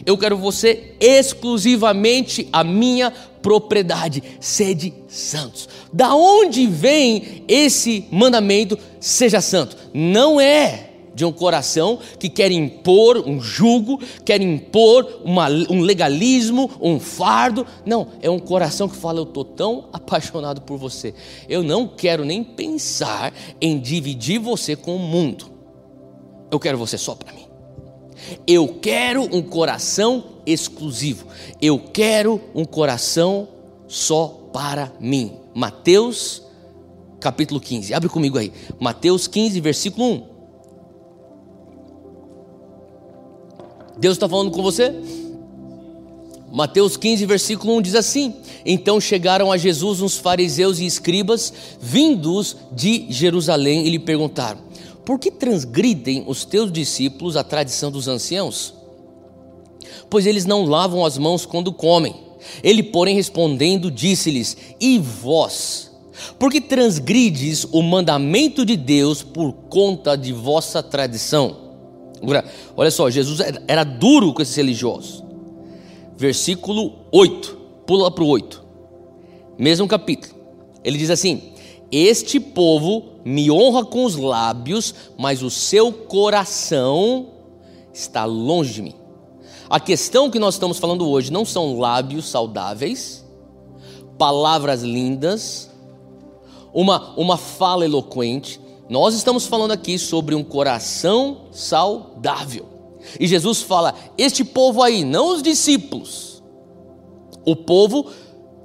eu 0.04 0.16
quero 0.16 0.36
você 0.36 0.94
exclusivamente 1.00 2.48
a 2.52 2.64
minha 2.64 3.12
propriedade. 3.42 4.22
Sede 4.40 4.92
santos. 5.08 5.68
Da 5.92 6.14
onde 6.14 6.66
vem 6.66 7.44
esse 7.48 8.06
mandamento? 8.10 8.78
Seja 9.00 9.40
santo. 9.40 9.76
Não 9.92 10.40
é 10.40 10.90
de 11.14 11.24
um 11.24 11.32
coração 11.32 11.98
que 12.18 12.28
quer 12.28 12.50
impor 12.50 13.18
um 13.26 13.40
jugo, 13.40 14.00
quer 14.24 14.40
impor 14.40 15.20
uma, 15.24 15.48
um 15.68 15.80
legalismo, 15.80 16.70
um 16.80 16.98
fardo. 16.98 17.66
Não, 17.84 18.08
é 18.22 18.30
um 18.30 18.38
coração 18.38 18.88
que 18.88 18.96
fala: 18.96 19.18
Eu 19.18 19.24
estou 19.24 19.44
tão 19.44 19.88
apaixonado 19.92 20.62
por 20.62 20.78
você, 20.78 21.14
eu 21.48 21.62
não 21.62 21.86
quero 21.86 22.24
nem 22.24 22.42
pensar 22.42 23.32
em 23.60 23.78
dividir 23.78 24.38
você 24.38 24.76
com 24.76 24.96
o 24.96 24.98
mundo. 24.98 25.46
Eu 26.50 26.58
quero 26.58 26.78
você 26.78 26.98
só 26.98 27.14
para 27.14 27.32
mim. 27.32 27.39
Eu 28.46 28.78
quero 28.80 29.22
um 29.35 29.42
coração 29.42 30.24
exclusivo. 30.46 31.26
Eu 31.61 31.78
quero 31.78 32.40
um 32.54 32.64
coração 32.64 33.48
só 33.87 34.28
para 34.52 34.92
mim. 35.00 35.33
Mateus 35.54 36.42
capítulo 37.20 37.61
15. 37.61 37.92
Abre 37.94 38.09
comigo 38.09 38.38
aí. 38.38 38.52
Mateus 38.78 39.26
15, 39.26 39.61
versículo 39.61 40.12
1. 40.12 40.30
Deus 43.98 44.16
está 44.16 44.28
falando 44.28 44.50
com 44.50 44.62
você? 44.62 44.94
Mateus 46.50 46.96
15, 46.96 47.26
versículo 47.26 47.76
1 47.76 47.83
diz 47.83 47.94
assim: 47.94 48.35
Então 48.64 49.00
chegaram 49.00 49.52
a 49.52 49.56
Jesus 49.56 50.00
uns 50.00 50.16
fariseus 50.16 50.80
e 50.80 50.87
escribas, 50.87 51.52
vindos 51.80 52.56
de 52.72 53.06
Jerusalém, 53.11 53.87
e 53.87 53.90
lhe 53.90 53.98
perguntaram: 53.98 54.59
por 55.11 55.18
que 55.18 55.29
transgridem 55.29 56.23
os 56.29 56.44
teus 56.44 56.70
discípulos 56.70 57.37
a 57.37 57.42
tradição 57.42 57.90
dos 57.90 58.07
anciãos? 58.07 58.73
Pois 60.09 60.25
eles 60.25 60.46
não 60.46 60.64
lavam 60.64 61.05
as 61.05 61.18
mãos 61.18 61.44
quando 61.44 61.73
comem. 61.73 62.14
Ele, 62.62 62.81
porém, 62.81 63.16
respondendo, 63.16 63.90
disse-lhes: 63.90 64.57
E 64.81 65.01
vós? 65.01 65.90
Por 66.38 66.53
que 66.53 66.61
transgrides 66.61 67.66
o 67.73 67.83
mandamento 67.83 68.64
de 68.64 68.77
Deus 68.77 69.20
por 69.20 69.53
conta 69.68 70.16
de 70.16 70.33
vossa 70.33 70.81
tradição? 70.81 71.57
Olha 72.77 72.92
só, 72.92 73.11
Jesus 73.11 73.40
era 73.66 73.83
duro 73.83 74.33
com 74.33 74.42
esses 74.42 74.55
religiosos. 74.55 75.25
Versículo 76.16 77.01
8, 77.11 77.59
pula 77.85 78.12
para 78.12 78.23
o 78.23 78.29
8, 78.29 78.64
mesmo 79.59 79.88
capítulo. 79.88 80.37
Ele 80.85 80.96
diz 80.96 81.11
assim: 81.11 81.51
este 81.90 82.38
povo 82.38 83.20
me 83.24 83.50
honra 83.50 83.85
com 83.85 84.05
os 84.05 84.16
lábios, 84.16 84.94
mas 85.18 85.42
o 85.42 85.50
seu 85.50 85.92
coração 85.92 87.29
está 87.92 88.24
longe 88.24 88.74
de 88.74 88.83
mim. 88.83 88.94
A 89.68 89.79
questão 89.79 90.31
que 90.31 90.38
nós 90.38 90.55
estamos 90.55 90.79
falando 90.79 91.09
hoje 91.09 91.33
não 91.33 91.44
são 91.44 91.79
lábios 91.79 92.29
saudáveis, 92.29 93.24
palavras 94.18 94.83
lindas, 94.83 95.70
uma, 96.72 97.14
uma 97.16 97.37
fala 97.37 97.85
eloquente. 97.85 98.61
Nós 98.88 99.14
estamos 99.14 99.46
falando 99.46 99.72
aqui 99.72 99.98
sobre 99.98 100.35
um 100.35 100.42
coração 100.42 101.42
saudável. 101.53 102.66
E 103.18 103.26
Jesus 103.26 103.62
fala: 103.62 103.94
Este 104.18 104.44
povo 104.44 104.83
aí, 104.83 105.05
não 105.05 105.35
os 105.35 105.42
discípulos, 105.42 106.42
o 107.44 107.57
povo 107.57 108.07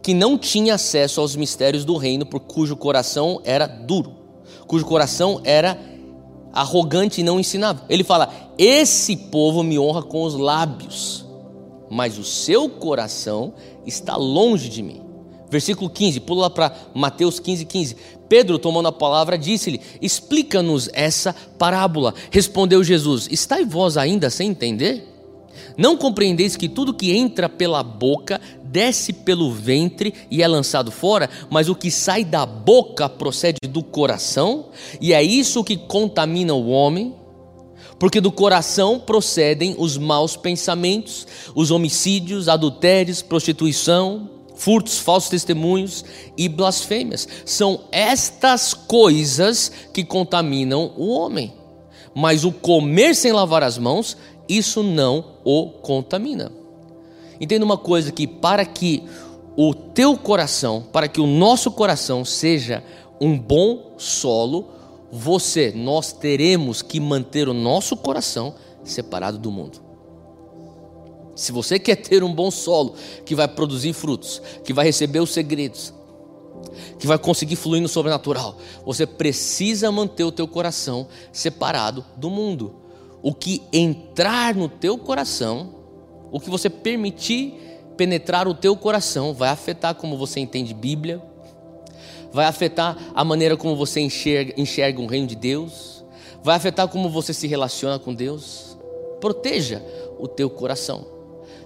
que 0.06 0.14
não 0.14 0.38
tinha 0.38 0.76
acesso 0.76 1.20
aos 1.20 1.36
mistérios 1.36 1.84
do 1.84 1.98
reino, 1.98 2.28
por 2.28 2.40
cujo 2.40 2.76
coração 2.76 3.42
era 3.44 3.66
duro, 3.66 4.14
cujo 4.68 4.86
coração 4.86 5.42
era 5.44 5.80
arrogante 6.54 7.22
e 7.22 7.24
não 7.24 7.40
ensinava. 7.40 7.84
Ele 7.90 8.04
fala: 8.04 8.32
Esse 8.56 9.18
povo 9.18 9.64
me 9.64 9.80
honra 9.80 10.04
com 10.04 10.22
os 10.22 10.36
lábios, 10.36 11.26
mas 11.90 12.20
o 12.20 12.24
seu 12.24 12.70
coração 12.70 13.56
está 13.84 14.16
longe 14.16 14.70
de 14.70 14.84
mim. 14.84 15.02
Versículo 15.50 15.90
15, 15.90 16.20
pula 16.20 16.44
lá 16.44 16.50
para 16.52 16.72
Mateus 16.94 17.40
15, 17.40 17.66
15. 17.66 17.98
Pedro, 18.30 18.60
tomando 18.60 18.90
a 18.90 18.92
palavra, 18.92 19.40
disse-lhe: 19.40 19.82
Explica-nos 20.00 20.88
essa 20.94 21.36
parábola. 21.58 22.14
Respondeu 22.30 22.84
Jesus: 22.84 23.28
Estai 23.32 23.66
vós 23.66 23.98
ainda 23.98 24.30
sem 24.30 24.52
entender? 24.52 25.16
Não 25.78 25.98
compreendeis 25.98 26.56
que 26.56 26.70
tudo 26.70 26.94
que 26.94 27.12
entra 27.12 27.50
pela 27.50 27.84
boca 27.84 28.40
desce 28.76 29.14
pelo 29.14 29.50
ventre 29.54 30.14
e 30.30 30.44
é 30.44 30.48
lançado 30.50 30.92
fora, 30.92 31.30
mas 31.50 31.70
o 31.70 31.76
que 31.76 31.90
sai 31.90 32.26
da 32.26 32.46
boca 32.46 33.08
procede 33.08 33.58
do 33.70 33.82
coração, 33.82 34.66
e 35.00 35.14
é 35.14 35.24
isso 35.24 35.64
que 35.64 35.78
contamina 35.78 36.54
o 36.54 36.68
homem? 36.68 37.16
Porque 37.98 38.20
do 38.20 38.34
coração 38.34 39.00
procedem 39.00 39.78
os 39.78 39.98
maus 39.98 40.36
pensamentos, 40.36 41.26
os 41.56 41.72
homicídios, 41.72 42.50
adultérios, 42.50 43.22
prostituição, 43.22 44.30
furtos, 44.58 45.00
falsos 45.00 45.30
testemunhos 45.30 46.04
e 46.38 46.50
blasfêmias. 46.50 47.26
São 47.46 47.86
estas 47.94 48.74
coisas 48.74 49.72
que 49.94 50.04
contaminam 50.04 50.92
o 50.98 51.12
homem. 51.12 51.54
Mas 52.14 52.44
o 52.44 52.52
comer 52.52 53.16
sem 53.16 53.32
lavar 53.32 53.64
as 53.64 53.78
mãos 53.78 54.18
isso 54.50 54.84
não 54.84 55.38
o 55.46 55.70
contamina. 55.70 56.65
Entenda 57.40 57.66
uma 57.66 57.78
coisa 57.78 58.12
que 58.12 58.28
para 58.28 58.66
que 58.66 59.04
o 59.56 59.74
teu 59.74 60.18
coração, 60.18 60.84
para 60.92 61.08
que 61.08 61.22
o 61.22 61.28
nosso 61.28 61.72
coração 61.72 62.26
seja 62.26 62.84
um 63.20 63.38
bom 63.38 63.94
solo, 63.98 64.70
você, 65.12 65.72
nós 65.76 66.12
teremos 66.12 66.82
que 66.82 67.00
manter 67.00 67.48
o 67.48 67.54
nosso 67.54 67.96
coração 67.96 68.56
separado 68.84 69.38
do 69.38 69.52
mundo. 69.52 69.82
Se 71.36 71.52
você 71.52 71.78
quer 71.78 71.98
ter 71.98 72.24
um 72.24 72.34
bom 72.34 72.50
solo 72.50 72.96
que 73.26 73.36
vai 73.36 73.48
produzir 73.48 73.94
frutos, 73.94 74.42
que 74.64 74.74
vai 74.74 74.86
receber 74.86 75.20
os 75.20 75.32
segredos, 75.32 75.94
que 76.98 77.08
vai 77.08 77.18
conseguir 77.18 77.56
fluir 77.56 77.82
no 77.82 77.90
sobrenatural, 77.90 78.58
você 78.86 79.06
precisa 79.06 79.92
manter 79.92 80.24
o 80.24 80.32
teu 80.32 80.48
coração 80.48 81.08
separado 81.32 82.06
do 82.18 82.30
mundo 82.30 82.86
o 83.26 83.34
que 83.34 83.64
entrar 83.74 84.54
no 84.54 84.70
teu 84.70 85.00
coração, 85.00 85.74
o 86.36 86.40
que 86.42 86.50
você 86.50 86.70
permitir 86.70 87.54
penetrar 87.96 88.46
o 88.46 88.54
teu 88.54 88.76
coração, 88.76 89.34
vai 89.34 89.48
afetar 89.48 89.96
como 89.96 90.18
você 90.18 90.42
entende 90.42 90.74
Bíblia, 90.74 91.22
vai 92.30 92.46
afetar 92.46 92.98
a 93.16 93.24
maneira 93.24 93.56
como 93.56 93.74
você 93.74 94.02
enxerga, 94.02 94.54
enxerga 94.58 95.02
o 95.02 95.06
reino 95.06 95.28
de 95.28 95.36
Deus, 95.38 96.04
vai 96.44 96.58
afetar 96.58 96.90
como 96.90 97.10
você 97.10 97.34
se 97.34 97.48
relaciona 97.48 97.98
com 97.98 98.14
Deus. 98.14 98.78
Proteja 99.22 99.82
o 100.20 100.28
teu 100.28 100.50
coração. 100.50 101.08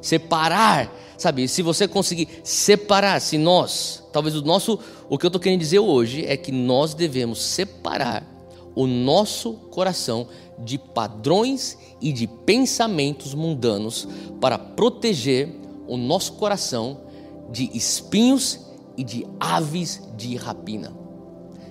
Separar, 0.03 0.95
sabe? 1.17 1.47
Se 1.47 1.63
você 1.63 1.88
conseguir 1.88 2.29
separar, 2.43 3.19
se 3.21 3.39
nós, 3.39 4.03
talvez 4.13 4.36
o 4.36 4.43
nosso, 4.43 4.79
o 5.10 5.17
que 5.17 5.25
eu 5.25 5.29
estou 5.29 5.41
querendo 5.41 5.62
dizer 5.62 5.79
hoje 5.79 6.27
é 6.27 6.38
que 6.38 6.51
nós 6.51 6.93
devemos 6.93 7.41
separar 7.41 8.23
o 8.75 8.86
nosso 8.86 9.53
coração 9.71 10.27
de 10.63 10.78
padrões 10.78 11.78
e 12.02 12.12
de 12.12 12.28
pensamentos 12.28 13.34
mundanos 13.34 14.08
para 14.39 14.58
proteger 14.58 15.50
o 15.88 15.98
nosso 15.98 16.34
coração 16.34 17.02
de 17.52 17.69
espinhos 17.74 18.60
e 18.98 19.04
de 19.04 19.26
aves 19.39 20.02
de 20.17 20.36
rapina. 20.36 20.93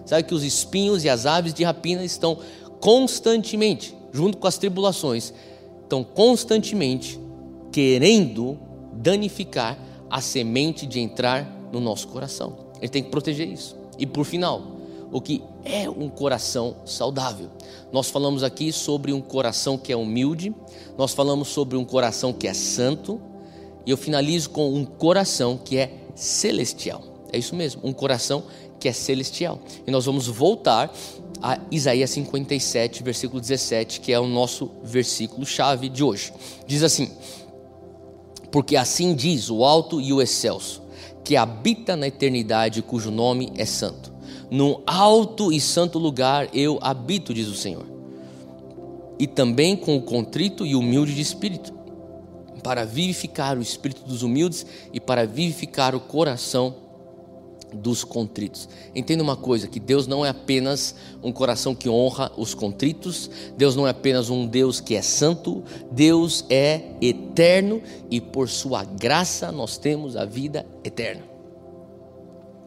Sabe 0.05 0.23
que 0.23 0.35
os 0.35 0.43
espinhos 0.43 1.05
e 1.05 1.09
as 1.09 1.27
aves 1.27 1.53
de 1.53 1.63
rapina 1.63 2.03
estão 2.03 2.39
constantemente, 2.81 3.95
junto 4.13 4.39
com 4.39 4.47
as 4.47 4.57
tribulações, 4.57 5.33
estão 5.83 6.03
constantemente 6.03 7.21
querendo 7.71 8.59
danificar 8.93 9.79
a 10.11 10.21
semente 10.21 10.87
de 10.87 10.99
entrar 10.99 11.45
no 11.71 11.81
nosso 11.81 12.09
coração. 12.09 12.57
Ele 12.81 12.89
tem 12.89 13.03
que 13.03 13.11
proteger 13.11 13.47
isso. 13.47 13.77
E 13.99 14.07
por 14.07 14.25
final, 14.25 14.78
o 15.13 15.21
que 15.21 15.43
é 15.65 15.89
um 15.89 16.09
coração 16.09 16.77
saudável. 16.85 17.49
Nós 17.93 18.11
falamos 18.11 18.43
aqui 18.43 18.73
sobre 18.73 19.13
um 19.13 19.21
coração 19.21 19.79
que 19.79 19.93
é 19.93 19.97
humilde, 19.97 20.55
nós 20.97 21.13
falamos 21.13 21.49
sobre 21.49 21.77
um 21.77 21.85
coração 21.85 22.33
que 22.33 22.47
é 22.47 22.55
santo, 22.55 23.21
e 23.87 23.91
eu 23.91 23.97
finalizo 23.97 24.51
com 24.51 24.75
um 24.75 24.85
coração 24.85 25.57
que 25.57 25.79
é 25.79 25.93
celestial. 26.15 27.03
É 27.33 27.39
isso 27.39 27.55
mesmo, 27.55 27.81
um 27.85 27.93
coração 27.93 28.45
que 28.79 28.89
é 28.89 28.93
celestial. 28.93 29.61
E 29.87 29.91
nós 29.91 30.05
vamos 30.05 30.27
voltar 30.27 30.93
a 31.43 31.59
Isaías 31.71 32.11
57, 32.11 33.03
versículo 33.03 33.41
17, 33.41 34.01
que 34.01 34.13
é 34.13 34.21
o 34.21 34.27
nosso 34.27 34.71
versículo 34.83 35.47
chave 35.47 35.89
de 35.89 36.03
hoje. 36.03 36.33
Diz 36.67 36.83
assim: 36.83 37.11
Porque 38.51 38.77
assim 38.77 39.15
diz 39.15 39.51
o 39.51 39.65
alto 39.65 40.01
e 40.01 40.13
o 40.13 40.21
excelso, 40.21 40.83
que 41.25 41.37
habita 41.37 41.97
na 41.97 42.09
eternidade, 42.09 42.83
cujo 42.83 43.11
nome 43.11 43.53
é 43.57 43.65
santo. 43.65 44.18
Num 44.51 44.81
alto 44.87 45.53
e 45.53 45.61
santo 45.61 45.99
lugar 45.99 46.49
eu 46.55 46.79
habito, 46.81 47.35
diz 47.35 47.49
o 47.49 47.55
Senhor. 47.55 47.87
E 49.19 49.27
também 49.27 49.77
com 49.77 49.97
o 49.97 50.03
contrito 50.03 50.65
e 50.65 50.75
humilde 50.75 51.15
de 51.15 51.21
espírito, 51.21 51.73
para 52.63 52.85
vivificar 52.85 53.59
o 53.59 53.63
espírito 53.63 54.05
dos 54.05 54.23
humildes 54.23 54.65
e 54.93 55.01
para 55.01 55.27
vivificar 55.27 55.95
o 55.95 56.01
coração 56.01 56.75
dos 57.73 58.05
contritos. 58.05 58.69
Entenda 58.95 59.23
uma 59.23 59.37
coisa, 59.37 59.69
que 59.69 59.79
Deus 59.79 60.07
não 60.07 60.25
é 60.25 60.31
apenas 60.31 60.95
um 61.23 61.33
coração 61.33 61.75
que 61.75 61.89
honra 61.89 62.33
os 62.37 62.55
contritos, 62.55 63.31
Deus 63.57 63.77
não 63.77 63.87
é 63.87 63.91
apenas 63.91 64.31
um 64.31 64.47
Deus 64.47 64.81
que 64.81 64.95
é 64.95 65.03
santo, 65.03 65.63
Deus 65.91 66.45
é 66.49 66.83
eterno 67.01 67.83
e 68.11 68.21
por 68.21 68.49
sua 68.49 68.85
graça 68.85 69.53
nós 69.53 69.77
temos 69.77 70.17
a 70.17 70.25
vida 70.25 70.67
eterna. 70.83 71.23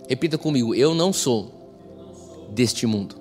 Repita 0.08 0.38
comigo, 0.38 0.76
eu 0.76 0.94
não 0.94 1.12
sou 1.12 1.61
deste 2.52 2.86
mundo. 2.86 3.16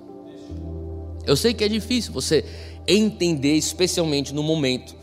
Eu 1.25 1.35
sei 1.35 1.53
que 1.53 1.63
é 1.63 1.67
difícil 1.67 2.13
você 2.13 2.45
entender, 2.87 3.55
especialmente 3.55 4.33
no 4.33 4.43
momento 4.43 5.01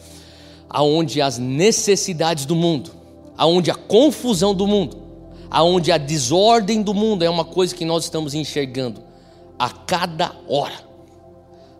aonde 0.68 1.22
as 1.22 1.38
necessidades 1.38 2.44
do 2.44 2.54
mundo, 2.54 2.90
aonde 3.36 3.70
a 3.70 3.74
confusão 3.74 4.54
do 4.54 4.66
mundo, 4.66 4.98
aonde 5.50 5.90
a 5.90 5.98
desordem 5.98 6.82
do 6.82 6.92
mundo 6.92 7.22
é 7.22 7.30
uma 7.30 7.44
coisa 7.44 7.74
que 7.74 7.84
nós 7.84 8.04
estamos 8.04 8.34
enxergando 8.34 9.02
a 9.58 9.70
cada 9.70 10.34
hora. 10.46 10.86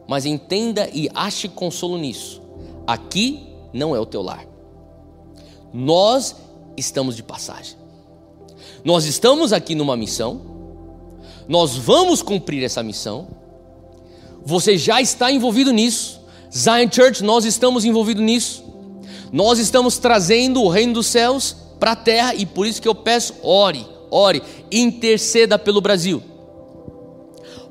Mas 0.06 0.24
entenda 0.24 0.88
e 0.92 1.08
ache 1.14 1.48
consolo 1.48 1.98
nisso. 1.98 2.40
Aqui 2.86 3.46
não 3.74 3.94
é 3.94 4.00
o 4.00 4.06
teu 4.06 4.22
lar. 4.22 4.46
Nós 5.72 6.34
estamos 6.78 7.14
de 7.14 7.22
passagem. 7.22 7.76
Nós 8.82 9.04
estamos 9.04 9.52
aqui 9.52 9.74
numa 9.74 9.96
missão. 9.96 10.47
Nós 11.48 11.76
vamos 11.76 12.20
cumprir 12.20 12.62
essa 12.62 12.82
missão. 12.82 13.28
Você 14.44 14.76
já 14.76 15.00
está 15.00 15.32
envolvido 15.32 15.72
nisso. 15.72 16.20
Zion 16.54 16.88
Church, 16.90 17.24
nós 17.24 17.44
estamos 17.44 17.84
envolvidos 17.84 18.22
nisso. 18.22 18.64
Nós 19.32 19.58
estamos 19.58 19.98
trazendo 19.98 20.62
o 20.62 20.68
reino 20.68 20.94
dos 20.94 21.06
céus 21.06 21.56
para 21.80 21.92
a 21.92 21.96
terra 21.96 22.34
e 22.34 22.44
por 22.44 22.66
isso 22.66 22.80
que 22.80 22.88
eu 22.88 22.94
peço, 22.94 23.34
ore, 23.42 23.86
ore, 24.10 24.42
interceda 24.70 25.58
pelo 25.58 25.80
Brasil. 25.80 26.22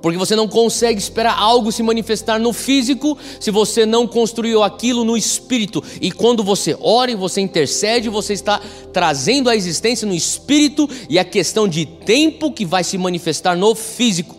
Porque 0.01 0.17
você 0.17 0.35
não 0.35 0.47
consegue 0.47 0.99
esperar 0.99 1.37
algo 1.37 1.71
se 1.71 1.81
manifestar 1.81 2.39
no 2.39 2.53
físico 2.53 3.17
se 3.39 3.49
você 3.49 3.85
não 3.85 4.07
construiu 4.07 4.61
aquilo 4.61 5.03
no 5.03 5.17
espírito. 5.17 5.83
E 5.99 6.11
quando 6.11 6.43
você 6.43 6.77
ora 6.79 7.11
e 7.11 7.15
você 7.15 7.41
intercede, 7.41 8.07
você 8.07 8.33
está 8.33 8.61
trazendo 8.93 9.49
a 9.49 9.55
existência 9.55 10.07
no 10.07 10.13
espírito 10.13 10.87
e 11.09 11.17
a 11.17 11.25
questão 11.25 11.67
de 11.67 11.85
tempo 11.85 12.51
que 12.51 12.65
vai 12.65 12.83
se 12.83 12.97
manifestar 12.97 13.57
no 13.57 13.73
físico. 13.73 14.35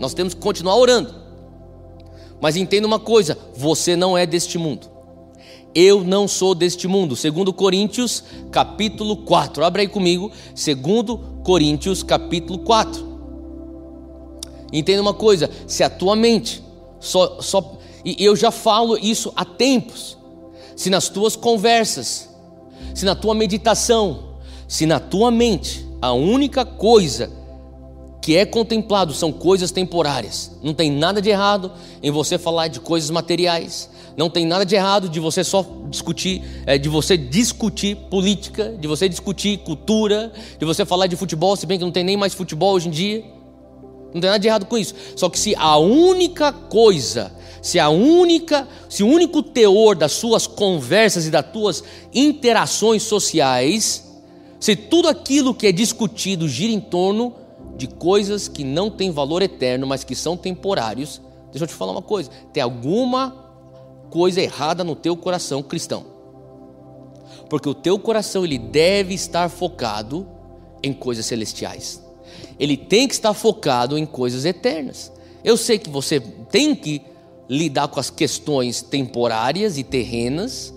Nós 0.00 0.14
temos 0.14 0.32
que 0.34 0.40
continuar 0.40 0.76
orando. 0.76 1.14
Mas 2.40 2.56
entenda 2.56 2.86
uma 2.86 2.98
coisa: 2.98 3.38
você 3.54 3.94
não 3.94 4.16
é 4.16 4.26
deste 4.26 4.56
mundo. 4.56 4.90
Eu 5.74 6.02
não 6.02 6.26
sou 6.26 6.54
deste 6.54 6.88
mundo. 6.88 7.16
Segundo 7.16 7.52
Coríntios, 7.52 8.24
capítulo 8.50 9.18
4. 9.18 9.64
Abra 9.64 9.82
aí 9.82 9.88
comigo, 9.88 10.30
segundo 10.54 11.18
Coríntios, 11.42 12.02
capítulo 12.02 12.58
4. 12.60 13.11
Entenda 14.72 15.02
uma 15.02 15.14
coisa, 15.14 15.50
se 15.66 15.82
a 15.82 15.90
tua 15.90 16.16
mente 16.16 16.62
só, 16.98 17.40
só 17.40 17.78
e 18.04 18.24
eu 18.24 18.34
já 18.34 18.50
falo 18.50 18.98
isso 18.98 19.32
há 19.36 19.44
tempos. 19.44 20.16
Se 20.74 20.90
nas 20.90 21.08
tuas 21.08 21.36
conversas, 21.36 22.28
se 22.94 23.04
na 23.04 23.14
tua 23.14 23.34
meditação, 23.34 24.36
se 24.66 24.86
na 24.86 24.98
tua 24.98 25.30
mente 25.30 25.86
a 26.00 26.12
única 26.12 26.64
coisa 26.64 27.30
que 28.20 28.36
é 28.36 28.46
contemplado 28.46 29.12
são 29.12 29.32
coisas 29.32 29.70
temporárias. 29.70 30.52
Não 30.62 30.72
tem 30.72 30.90
nada 30.90 31.20
de 31.20 31.28
errado 31.28 31.72
em 32.02 32.10
você 32.10 32.38
falar 32.38 32.68
de 32.68 32.80
coisas 32.80 33.10
materiais. 33.10 33.90
Não 34.16 34.30
tem 34.30 34.46
nada 34.46 34.64
de 34.64 34.74
errado 34.74 35.08
de 35.08 35.18
você 35.18 35.42
só 35.42 35.66
discutir, 35.88 36.42
é, 36.66 36.78
de 36.78 36.88
você 36.88 37.16
discutir 37.16 37.96
política, 37.96 38.76
de 38.78 38.86
você 38.86 39.08
discutir 39.08 39.58
cultura, 39.58 40.32
de 40.58 40.64
você 40.64 40.84
falar 40.84 41.06
de 41.06 41.16
futebol, 41.16 41.56
se 41.56 41.66
bem 41.66 41.78
que 41.78 41.84
não 41.84 41.90
tem 41.90 42.04
nem 42.04 42.16
mais 42.16 42.32
futebol 42.34 42.74
hoje 42.74 42.88
em 42.88 42.90
dia. 42.90 43.24
Não 44.12 44.20
tem 44.20 44.28
nada 44.28 44.38
de 44.38 44.48
errado 44.48 44.66
com 44.66 44.76
isso. 44.76 44.94
Só 45.16 45.28
que 45.28 45.38
se 45.38 45.54
a 45.56 45.76
única 45.78 46.52
coisa, 46.52 47.32
se 47.60 47.78
a 47.78 47.88
única, 47.88 48.68
se 48.88 49.02
o 49.02 49.06
único 49.06 49.42
teor 49.42 49.96
das 49.96 50.12
suas 50.12 50.46
conversas 50.46 51.26
e 51.26 51.30
das 51.30 51.46
tuas 51.50 51.82
interações 52.12 53.02
sociais, 53.02 54.04
se 54.60 54.76
tudo 54.76 55.08
aquilo 55.08 55.54
que 55.54 55.66
é 55.66 55.72
discutido 55.72 56.48
gira 56.48 56.72
em 56.72 56.80
torno 56.80 57.34
de 57.76 57.86
coisas 57.86 58.48
que 58.48 58.64
não 58.64 58.90
têm 58.90 59.10
valor 59.10 59.42
eterno, 59.42 59.86
mas 59.86 60.04
que 60.04 60.14
são 60.14 60.36
temporários, 60.36 61.20
deixa 61.50 61.64
eu 61.64 61.68
te 61.68 61.74
falar 61.74 61.92
uma 61.92 62.02
coisa: 62.02 62.30
tem 62.52 62.62
alguma 62.62 63.42
coisa 64.10 64.42
errada 64.42 64.84
no 64.84 64.94
teu 64.94 65.16
coração 65.16 65.62
cristão. 65.62 66.04
Porque 67.48 67.68
o 67.68 67.74
teu 67.74 67.98
coração 67.98 68.44
ele 68.44 68.58
deve 68.58 69.14
estar 69.14 69.48
focado 69.48 70.26
em 70.82 70.92
coisas 70.92 71.24
celestiais. 71.24 72.01
Ele 72.62 72.76
tem 72.76 73.08
que 73.08 73.14
estar 73.14 73.34
focado 73.34 73.98
em 73.98 74.06
coisas 74.06 74.44
eternas. 74.44 75.10
Eu 75.42 75.56
sei 75.56 75.80
que 75.80 75.90
você 75.90 76.20
tem 76.20 76.76
que 76.76 77.02
lidar 77.50 77.88
com 77.88 77.98
as 77.98 78.08
questões 78.08 78.80
temporárias 78.80 79.78
e 79.78 79.82
terrenas, 79.82 80.72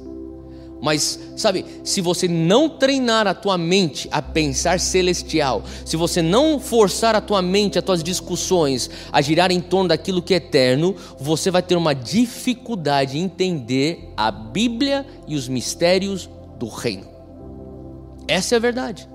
mas, 0.81 1.19
sabe, 1.37 1.63
se 1.83 2.01
você 2.01 2.27
não 2.27 2.67
treinar 2.67 3.27
a 3.27 3.35
tua 3.35 3.55
mente 3.55 4.07
a 4.11 4.19
pensar 4.19 4.79
celestial, 4.79 5.63
se 5.85 5.95
você 5.95 6.23
não 6.23 6.59
forçar 6.59 7.13
a 7.13 7.21
tua 7.21 7.39
mente, 7.39 7.77
as 7.77 7.85
tuas 7.85 8.01
discussões 8.01 8.89
a 9.11 9.21
girar 9.21 9.51
em 9.51 9.61
torno 9.61 9.89
daquilo 9.89 10.23
que 10.23 10.33
é 10.33 10.37
eterno, 10.37 10.95
você 11.19 11.51
vai 11.51 11.61
ter 11.61 11.75
uma 11.75 11.93
dificuldade 11.93 13.19
em 13.19 13.25
entender 13.25 14.11
a 14.17 14.31
Bíblia 14.31 15.05
e 15.27 15.35
os 15.35 15.47
mistérios 15.47 16.27
do 16.57 16.67
reino. 16.67 17.05
Essa 18.27 18.55
é 18.55 18.57
a 18.57 18.61
verdade. 18.61 19.07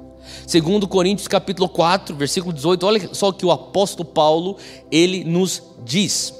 Segundo 0.46 0.86
Coríntios 0.86 1.28
capítulo 1.28 1.68
4, 1.68 2.14
versículo 2.14 2.52
18, 2.52 2.86
olha 2.86 3.14
só 3.14 3.28
o 3.28 3.32
que 3.32 3.46
o 3.46 3.50
apóstolo 3.50 4.08
Paulo, 4.08 4.56
ele 4.90 5.24
nos 5.24 5.62
diz. 5.84 6.34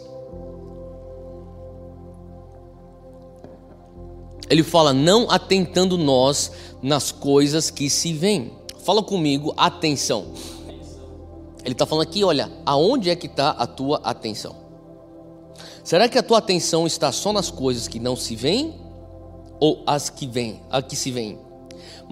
ele 4.51 4.64
fala, 4.64 4.93
não 4.93 5.31
atentando 5.31 5.97
nós 5.97 6.51
nas 6.83 7.12
coisas 7.12 7.71
que 7.71 7.88
se 7.88 8.12
veem. 8.12 8.51
Fala 8.83 9.01
comigo, 9.01 9.55
atenção. 9.57 10.27
Ele 11.64 11.73
está 11.73 11.87
falando 11.87 12.09
aqui, 12.09 12.25
olha, 12.25 12.51
aonde 12.66 13.09
é 13.11 13.14
que 13.14 13.29
está 13.29 13.51
a 13.51 13.66
tua 13.66 14.01
atenção? 14.03 14.57
Será 15.85 16.09
que 16.09 16.19
a 16.19 16.23
tua 16.23 16.38
atenção 16.38 16.85
está 16.85 17.12
só 17.12 17.33
nas 17.33 17.49
coisas 17.49 17.87
que 17.87 18.01
não 18.01 18.16
se 18.16 18.35
veem? 18.35 18.75
Ou 19.61 19.85
as 19.87 20.11
que 20.11 20.27
vêm, 20.27 20.62
as 20.69 20.85
que 20.85 20.97
se 20.97 21.12
veem? 21.12 21.38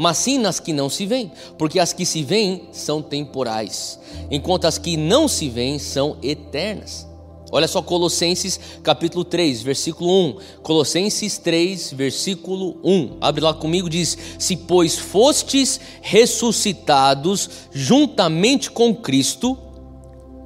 Mas 0.01 0.19
sim 0.19 0.39
nas 0.39 0.61
que 0.61 0.73
não 0.73 0.89
se 0.89 1.05
veem, 1.05 1.33
porque 1.59 1.81
as 1.81 1.93
que 1.93 2.07
se 2.07 2.23
veem 2.23 2.69
são 2.71 3.03
temporais, 3.03 3.99
enquanto 4.31 4.67
as 4.67 4.79
que 4.79 4.97
não 4.97 5.27
se 5.27 5.49
veem 5.49 5.77
são 5.81 6.17
eternas. 6.23 7.05
Olha 7.51 7.67
só 7.67 7.83
Colossenses 7.83 8.61
capítulo 8.81 9.25
3, 9.25 9.61
versículo 9.63 10.13
1. 10.29 10.37
Colossenses 10.63 11.37
3, 11.39 11.93
versículo 11.95 12.79
1. 12.85 13.17
Abre 13.21 13.43
lá 13.43 13.53
comigo, 13.53 13.91
diz: 13.91 14.17
Se 14.39 14.55
pois 14.55 14.97
fostes 14.97 15.81
ressuscitados 16.01 17.51
juntamente 17.73 18.71
com 18.71 18.95
Cristo, 18.95 19.59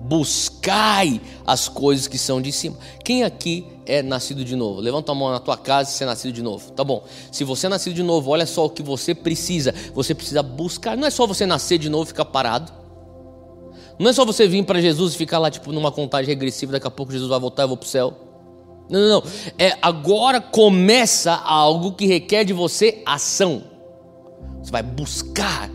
buscai 0.03 1.21
as 1.47 1.69
coisas 1.69 2.09
que 2.09 2.19
são 2.19 2.43
de 2.43 2.51
cima. 2.51 2.77
Quem 3.05 3.23
aqui 3.23 3.67
é 3.87 4.03
nascido 4.03 4.45
de 4.45 4.57
novo? 4.57 4.81
Levanta 4.81 5.13
a 5.13 5.15
mão 5.15 5.31
na 5.31 5.39
tua 5.39 5.57
casa 5.57 5.91
se 5.91 6.03
é 6.03 6.07
nascido 6.07 6.33
de 6.33 6.43
novo. 6.43 6.73
Tá 6.73 6.83
bom. 6.83 7.05
Se 7.31 7.45
você 7.45 7.67
é 7.67 7.69
nascido 7.69 7.95
de 7.95 8.03
novo, 8.03 8.31
olha 8.31 8.47
só 8.47 8.67
o 8.67 8.71
que 8.71 8.83
você 8.83 9.15
precisa. 9.15 9.73
Você 9.95 10.15
precisa 10.15 10.43
buscar. 10.43 10.97
Não 10.97 11.07
é 11.07 11.11
só 11.11 11.27
você 11.27 11.47
nascer 11.47 11.79
de 11.79 11.89
novo 11.89 12.05
e 12.05 12.09
ficar 12.09 12.25
parado. 12.25 12.73
Não 13.99 14.11
é 14.11 14.13
só 14.13 14.25
você 14.25 14.49
vir 14.49 14.65
para 14.65 14.81
Jesus 14.81 15.15
e 15.15 15.17
ficar 15.17 15.39
lá, 15.39 15.51
tipo, 15.51 15.71
numa 15.71 15.93
contagem 15.93 16.29
regressiva, 16.29 16.73
daqui 16.73 16.87
a 16.87 16.91
pouco 16.91 17.13
Jesus 17.13 17.29
vai 17.29 17.39
voltar 17.39 17.63
e 17.63 17.65
eu 17.65 17.69
vou 17.69 17.77
para 17.77 17.87
o 17.87 17.89
céu. 17.89 18.13
Não, 18.91 19.01
não, 19.01 19.09
não. 19.09 19.23
É, 19.59 19.77
agora 19.81 20.41
começa 20.41 21.33
algo 21.33 21.93
que 21.93 22.07
requer 22.07 22.45
de 22.45 22.53
você 22.53 23.03
ação. 23.07 23.63
Você 24.61 24.73
vai 24.73 24.83
buscar, 24.83 25.71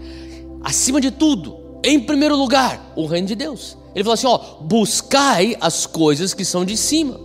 acima 0.64 1.00
de 1.00 1.12
tudo, 1.12 1.67
em 1.84 2.00
primeiro 2.00 2.36
lugar, 2.36 2.92
o 2.96 3.06
reino 3.06 3.28
de 3.28 3.36
Deus. 3.36 3.78
Ele 3.94 4.04
falou 4.04 4.14
assim: 4.14 4.28
ó, 4.28 4.38
buscai 4.62 5.56
as 5.60 5.86
coisas 5.86 6.34
que 6.34 6.46
são 6.46 6.64
de 6.64 6.78
cima, 6.78 7.20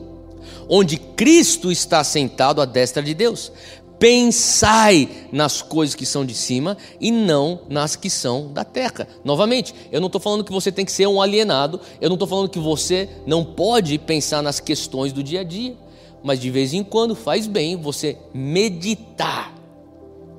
onde 0.68 0.96
Cristo 0.96 1.70
está 1.70 2.02
sentado 2.02 2.60
à 2.60 2.64
destra 2.64 3.02
de 3.02 3.14
Deus. 3.14 3.52
pensai 3.98 5.08
nas 5.30 5.62
coisas 5.62 5.94
que 5.94 6.04
são 6.04 6.26
de 6.26 6.34
cima 6.34 6.76
e 7.00 7.12
não 7.12 7.60
nas 7.68 7.94
que 7.94 8.10
são 8.10 8.52
da 8.52 8.64
terra. 8.64 9.06
Novamente, 9.24 9.72
eu 9.92 10.00
não 10.00 10.06
estou 10.06 10.20
falando 10.20 10.42
que 10.42 10.50
você 10.50 10.72
tem 10.72 10.84
que 10.84 10.90
ser 10.90 11.06
um 11.06 11.22
alienado, 11.22 11.80
eu 12.00 12.08
não 12.08 12.16
estou 12.16 12.26
falando 12.26 12.48
que 12.48 12.58
você 12.58 13.08
não 13.24 13.44
pode 13.44 13.96
pensar 13.98 14.42
nas 14.42 14.58
questões 14.58 15.12
do 15.12 15.22
dia 15.22 15.42
a 15.42 15.44
dia, 15.44 15.76
mas 16.20 16.40
de 16.40 16.50
vez 16.50 16.72
em 16.74 16.82
quando 16.82 17.14
faz 17.14 17.46
bem 17.46 17.76
você 17.76 18.16
meditar 18.34 19.54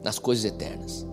nas 0.03 0.19
coisas 0.19 0.43
eternas. 0.43 1.05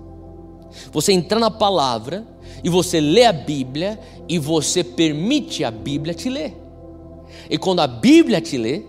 Você 0.92 1.12
entrar 1.12 1.38
na 1.38 1.52
palavra 1.52 2.26
e 2.62 2.68
você 2.68 3.01
lê 3.01 3.25
a 3.25 3.33
Bíblia 3.33 3.99
e 4.29 4.38
você 4.38 4.85
permite 4.85 5.64
a 5.64 5.70
Bíblia 5.70 6.14
te 6.14 6.29
ler. 6.29 6.57
E 7.49 7.57
quando 7.59 7.81
a 7.81 7.87
Bíblia 7.87 8.40
te 8.40 8.59
lê, 8.59 8.83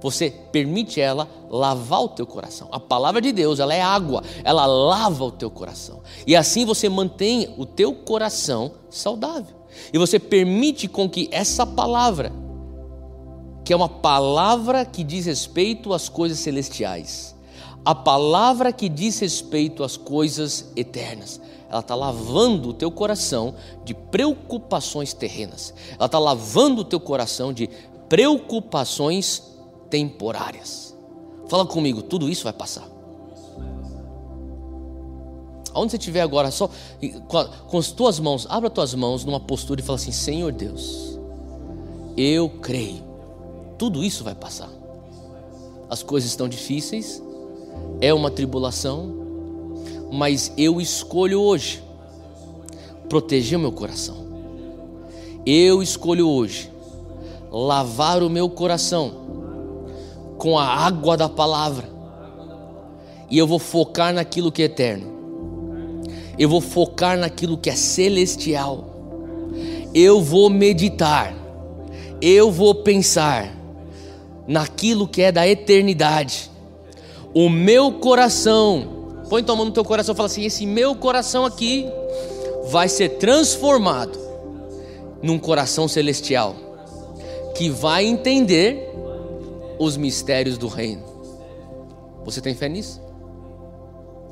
você 0.00 0.30
permite 0.30 1.00
ela 1.00 1.28
lavar 1.50 2.02
o 2.02 2.08
teu 2.08 2.26
coração. 2.26 2.68
A 2.72 2.80
palavra 2.80 3.20
de 3.20 3.32
Deus, 3.32 3.60
ela 3.60 3.74
é 3.74 3.82
água, 3.82 4.22
ela 4.42 4.64
lava 4.66 5.24
o 5.24 5.30
teu 5.30 5.50
coração. 5.50 6.00
E 6.26 6.34
assim 6.34 6.64
você 6.64 6.88
mantém 6.88 7.54
o 7.58 7.66
teu 7.66 7.92
coração 7.92 8.72
saudável. 8.88 9.56
E 9.92 9.98
você 9.98 10.18
permite 10.18 10.88
com 10.88 11.08
que 11.08 11.28
essa 11.30 11.66
palavra, 11.66 12.32
que 13.64 13.72
é 13.72 13.76
uma 13.76 13.88
palavra 13.88 14.84
que 14.84 15.04
diz 15.04 15.26
respeito 15.26 15.92
às 15.92 16.08
coisas 16.08 16.38
celestiais, 16.38 17.36
a 17.84 17.94
palavra 17.94 18.72
que 18.72 18.88
diz 18.88 19.18
respeito 19.20 19.82
às 19.84 19.96
coisas 19.96 20.70
eternas, 20.76 21.40
ela 21.70 21.80
está 21.80 21.94
lavando 21.94 22.70
o 22.70 22.74
teu 22.74 22.90
coração 22.90 23.54
de 23.84 23.94
preocupações 23.94 25.14
terrenas, 25.14 25.72
ela 25.96 26.06
está 26.06 26.18
lavando 26.18 26.82
o 26.82 26.84
teu 26.84 26.98
coração 26.98 27.52
de 27.52 27.70
preocupações 28.08 29.42
temporárias. 29.88 30.96
Fala 31.48 31.64
comigo, 31.64 32.02
tudo 32.02 32.28
isso 32.28 32.44
vai 32.44 32.52
passar. 32.52 32.88
Aonde 35.72 35.92
você 35.92 35.96
estiver 35.96 36.20
agora, 36.20 36.50
só 36.50 36.68
com 37.68 37.78
as 37.78 37.92
tuas 37.92 38.18
mãos, 38.18 38.46
abra 38.50 38.66
as 38.66 38.74
tuas 38.74 38.94
mãos 38.94 39.24
numa 39.24 39.38
postura 39.38 39.80
e 39.80 39.84
fala 39.84 39.96
assim: 39.96 40.10
Senhor 40.10 40.50
Deus, 40.50 41.16
eu 42.16 42.48
creio, 42.48 43.04
tudo 43.78 44.02
isso 44.02 44.24
vai 44.24 44.34
passar. 44.34 44.68
As 45.88 46.02
coisas 46.02 46.30
estão 46.30 46.48
difíceis, 46.48 47.22
é 48.00 48.12
uma 48.12 48.30
tribulação, 48.30 49.19
mas 50.10 50.52
eu 50.56 50.80
escolho 50.80 51.40
hoje 51.40 51.82
proteger 53.08 53.58
o 53.58 53.60
meu 53.60 53.72
coração. 53.72 54.16
Eu 55.44 55.82
escolho 55.82 56.28
hoje 56.28 56.70
lavar 57.50 58.22
o 58.22 58.30
meu 58.30 58.48
coração 58.48 59.12
com 60.38 60.58
a 60.58 60.64
água 60.64 61.16
da 61.16 61.28
palavra. 61.28 61.88
E 63.30 63.38
eu 63.38 63.46
vou 63.46 63.58
focar 63.58 64.12
naquilo 64.12 64.50
que 64.50 64.62
é 64.62 64.66
eterno. 64.66 65.10
Eu 66.38 66.48
vou 66.48 66.60
focar 66.60 67.18
naquilo 67.18 67.58
que 67.58 67.68
é 67.68 67.76
celestial. 67.76 68.84
Eu 69.94 70.20
vou 70.22 70.48
meditar. 70.48 71.34
Eu 72.20 72.50
vou 72.50 72.74
pensar 72.76 73.54
naquilo 74.46 75.06
que 75.06 75.22
é 75.22 75.30
da 75.30 75.46
eternidade. 75.46 76.50
O 77.32 77.48
meu 77.48 77.92
coração, 77.92 78.99
põe 79.30 79.44
tua 79.44 79.54
mão 79.54 79.64
no 79.64 79.70
teu 79.70 79.84
coração 79.84 80.12
e 80.12 80.16
fala 80.16 80.26
assim: 80.26 80.44
esse 80.44 80.66
meu 80.66 80.94
coração 80.96 81.46
aqui 81.46 81.86
vai 82.68 82.88
ser 82.88 83.10
transformado 83.10 84.18
num 85.22 85.38
coração 85.38 85.86
celestial 85.86 86.56
que 87.54 87.70
vai 87.70 88.04
entender 88.04 88.92
os 89.78 89.96
mistérios 89.96 90.58
do 90.58 90.66
reino. 90.66 91.04
Você 92.24 92.40
tem 92.40 92.54
fé 92.54 92.68
nisso? 92.68 93.00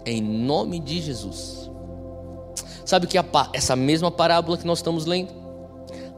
Em 0.05 0.21
nome 0.21 0.81
de 0.81 1.01
Jesus. 1.01 1.71
Sabe 2.85 3.07
que 3.07 3.19
a, 3.19 3.25
essa 3.53 3.77
mesma 3.77 4.11
parábola 4.11 4.57
que 4.57 4.67
nós 4.67 4.79
estamos 4.79 5.05
lendo, 5.05 5.33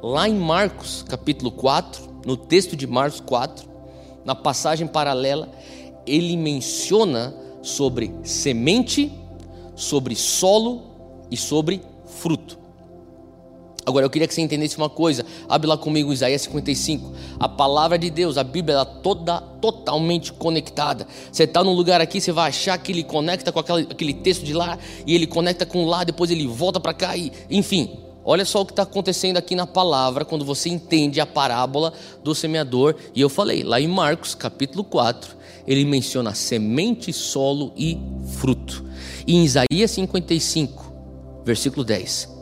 lá 0.03 0.29
em 0.29 0.35
Marcos, 0.35 1.05
capítulo 1.09 1.51
4, 1.51 2.23
no 2.25 2.37
texto 2.37 2.77
de 2.77 2.87
Marcos 2.87 3.21
4, 3.21 3.69
na 4.25 4.35
passagem 4.35 4.87
paralela, 4.87 5.49
ele 6.07 6.37
menciona 6.37 7.35
sobre 7.63 8.15
semente, 8.23 9.13
sobre 9.75 10.15
solo 10.15 10.83
e 11.31 11.37
sobre 11.37 11.83
fruto. 12.07 12.61
Agora 13.87 14.05
eu 14.05 14.11
queria 14.11 14.29
que 14.29 14.35
você 14.35 14.41
entendesse 14.41 14.77
uma 14.77 14.89
coisa. 14.89 15.25
Abre 15.49 15.67
lá 15.67 15.77
comigo 15.77 16.13
Isaías 16.13 16.43
55. 16.43 17.13
A 17.39 17.49
palavra 17.49 17.99
de 17.99 18.11
Deus, 18.11 18.37
a 18.37 18.45
Bíblia, 18.45 18.75
ela 18.75 18.85
toda 18.85 19.41
totalmente 19.41 20.33
conectada. 20.33 21.07
Você 21.33 21.45
está 21.45 21.65
num 21.65 21.73
lugar 21.73 22.01
aqui, 22.01 22.21
você 22.21 22.31
vai 22.31 22.49
achar 22.49 22.79
que 22.79 22.93
ele 22.93 23.03
conecta 23.03 23.51
com 23.51 23.59
aquela, 23.59 23.81
aquele 23.81 24.15
texto 24.15 24.45
de 24.45 24.53
lá 24.53 24.79
e 25.07 25.15
ele 25.15 25.27
conecta 25.27 25.65
com 25.67 25.87
lá, 25.87 26.05
depois 26.05 26.31
ele 26.31 26.47
volta 26.47 26.79
para 26.79 26.95
cá 26.95 27.17
e, 27.17 27.33
enfim. 27.51 27.99
Olha 28.23 28.45
só 28.45 28.61
o 28.61 28.67
que 28.67 28.73
está 28.73 28.83
acontecendo 28.83 29.39
aqui 29.39 29.57
na 29.57 29.67
palavra 29.67 30.27
quando 30.27 30.45
você 30.45 30.69
entende 30.69 31.21
a 31.21 31.27
parábola 31.27 31.93
do 32.23 32.35
semeador. 32.35 32.95
E 33.15 33.21
eu 33.21 33.31
falei 33.31 33.63
lá 33.63 33.81
em 33.81 33.89
Marcos 33.89 34.35
capítulo 34.35 34.85
4, 34.85 35.35
ele 35.67 35.85
menciona 35.85 36.35
semente, 36.35 37.13
solo 37.13 37.73
e 37.77 37.99
fruto. 38.37 38.85
E 39.27 39.37
em 39.37 39.45
Isaías 39.45 39.91
55, 39.91 40.93
versículo 41.45 41.85
10 41.85 42.41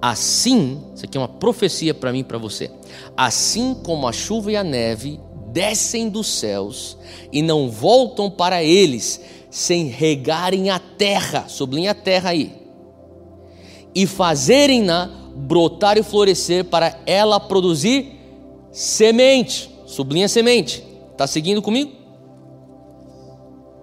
Assim, 0.00 0.82
isso 0.94 1.04
aqui 1.04 1.16
é 1.16 1.20
uma 1.20 1.28
profecia 1.28 1.94
para 1.94 2.12
mim 2.12 2.20
e 2.20 2.24
para 2.24 2.38
você. 2.38 2.70
Assim 3.16 3.74
como 3.74 4.06
a 4.06 4.12
chuva 4.12 4.52
e 4.52 4.56
a 4.56 4.62
neve 4.62 5.18
descem 5.52 6.08
dos 6.08 6.26
céus 6.26 6.98
e 7.32 7.40
não 7.40 7.70
voltam 7.70 8.30
para 8.30 8.62
eles 8.62 9.20
sem 9.50 9.86
regarem 9.86 10.68
a 10.68 10.78
terra, 10.78 11.46
sublinha 11.48 11.92
a 11.92 11.94
terra 11.94 12.30
aí, 12.30 12.52
e 13.94 14.06
fazerem-na 14.06 15.10
brotar 15.34 15.96
e 15.96 16.02
florescer 16.02 16.64
para 16.64 16.98
ela 17.06 17.40
produzir 17.40 18.12
semente, 18.70 19.70
sublinha 19.86 20.28
semente. 20.28 20.84
Está 21.12 21.26
seguindo 21.26 21.62
comigo? 21.62 21.90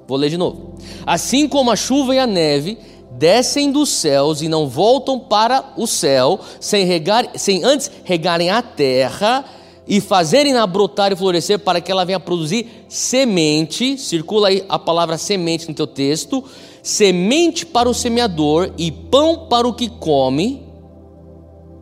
Vou 0.07 0.17
ler 0.17 0.29
de 0.29 0.37
novo. 0.37 0.75
Assim 1.05 1.47
como 1.47 1.71
a 1.71 1.75
chuva 1.75 2.15
e 2.15 2.19
a 2.19 2.27
neve 2.27 2.77
descem 3.11 3.71
dos 3.71 3.89
céus 3.89 4.41
e 4.41 4.47
não 4.47 4.67
voltam 4.67 5.19
para 5.19 5.73
o 5.77 5.87
céu, 5.87 6.39
sem, 6.59 6.85
regar, 6.85 7.29
sem 7.35 7.63
antes 7.63 7.89
regarem 8.03 8.49
a 8.49 8.61
terra 8.61 9.45
e 9.87 9.99
fazerem-na 10.01 10.65
brotar 10.65 11.11
e 11.11 11.15
florescer 11.15 11.59
para 11.59 11.81
que 11.81 11.91
ela 11.91 12.05
venha 12.05 12.19
produzir 12.19 12.85
semente, 12.87 13.97
circula 13.97 14.47
aí 14.47 14.65
a 14.67 14.79
palavra 14.79 15.17
semente 15.17 15.67
no 15.67 15.73
teu 15.73 15.87
texto, 15.87 16.43
semente 16.81 17.65
para 17.65 17.89
o 17.89 17.93
semeador 17.93 18.71
e 18.77 18.91
pão 18.91 19.47
para 19.47 19.67
o 19.67 19.73
que 19.73 19.89
come. 19.89 20.63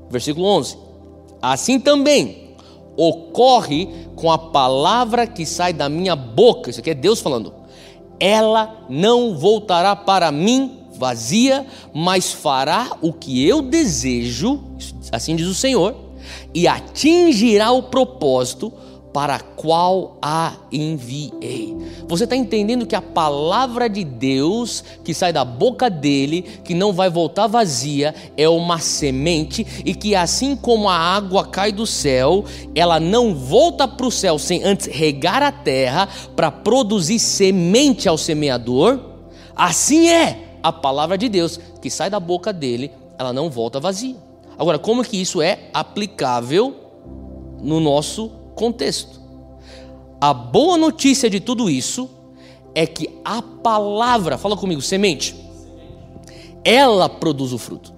Versículo 0.09 0.45
11. 0.47 0.77
Assim 1.41 1.79
também 1.79 2.55
ocorre 2.97 3.87
com 4.15 4.31
a 4.31 4.37
palavra 4.37 5.25
que 5.25 5.45
sai 5.45 5.73
da 5.73 5.87
minha 5.87 6.15
boca, 6.15 6.69
isso 6.69 6.79
aqui 6.79 6.89
é 6.89 6.95
Deus 6.95 7.19
falando. 7.19 7.60
Ela 8.21 8.85
não 8.87 9.35
voltará 9.35 9.95
para 9.95 10.31
mim 10.31 10.77
vazia, 10.93 11.65
mas 11.91 12.31
fará 12.31 12.95
o 13.01 13.11
que 13.11 13.45
eu 13.45 13.63
desejo, 13.63 14.61
assim 15.11 15.35
diz 15.35 15.47
o 15.47 15.55
Senhor, 15.55 15.95
e 16.53 16.67
atingirá 16.67 17.71
o 17.71 17.83
propósito 17.83 18.71
para 19.13 19.39
qual 19.39 20.17
a 20.21 20.53
enviei. 20.71 21.75
Você 22.07 22.23
está 22.23 22.35
entendendo 22.35 22.85
que 22.85 22.95
a 22.95 23.01
palavra 23.01 23.89
de 23.89 24.03
Deus 24.03 24.83
que 25.03 25.13
sai 25.13 25.33
da 25.33 25.43
boca 25.43 25.89
dele, 25.89 26.43
que 26.63 26.73
não 26.73 26.93
vai 26.93 27.09
voltar 27.09 27.47
vazia, 27.47 28.15
é 28.37 28.47
uma 28.47 28.79
semente 28.79 29.65
e 29.85 29.93
que 29.93 30.15
assim 30.15 30.55
como 30.55 30.87
a 30.87 30.95
água 30.95 31.45
cai 31.45 31.71
do 31.71 31.85
céu, 31.85 32.45
ela 32.73 32.99
não 32.99 33.35
volta 33.35 33.87
para 33.87 34.05
o 34.05 34.11
céu 34.11 34.39
sem 34.39 34.63
antes 34.63 34.87
regar 34.87 35.43
a 35.43 35.51
terra 35.51 36.07
para 36.35 36.49
produzir 36.49 37.19
semente 37.19 38.07
ao 38.07 38.17
semeador. 38.17 38.99
Assim 39.55 40.09
é 40.09 40.57
a 40.63 40.71
palavra 40.71 41.17
de 41.17 41.27
Deus 41.27 41.59
que 41.81 41.89
sai 41.89 42.09
da 42.09 42.19
boca 42.19 42.53
dele, 42.53 42.91
ela 43.17 43.33
não 43.33 43.49
volta 43.49 43.79
vazia. 43.79 44.15
Agora, 44.57 44.79
como 44.79 45.03
que 45.03 45.19
isso 45.19 45.41
é 45.41 45.69
aplicável 45.73 46.75
no 47.61 47.79
nosso 47.79 48.40
contexto? 48.55 49.19
A 50.19 50.33
boa 50.33 50.77
notícia 50.77 51.29
de 51.29 51.39
tudo 51.39 51.69
isso 51.69 52.09
é 52.75 52.85
que 52.85 53.09
a 53.25 53.41
palavra, 53.41 54.37
fala 54.37 54.55
comigo, 54.55 54.81
semente, 54.81 55.35
ela 56.63 57.09
produz 57.09 57.51
o 57.53 57.57
fruto. 57.57 57.93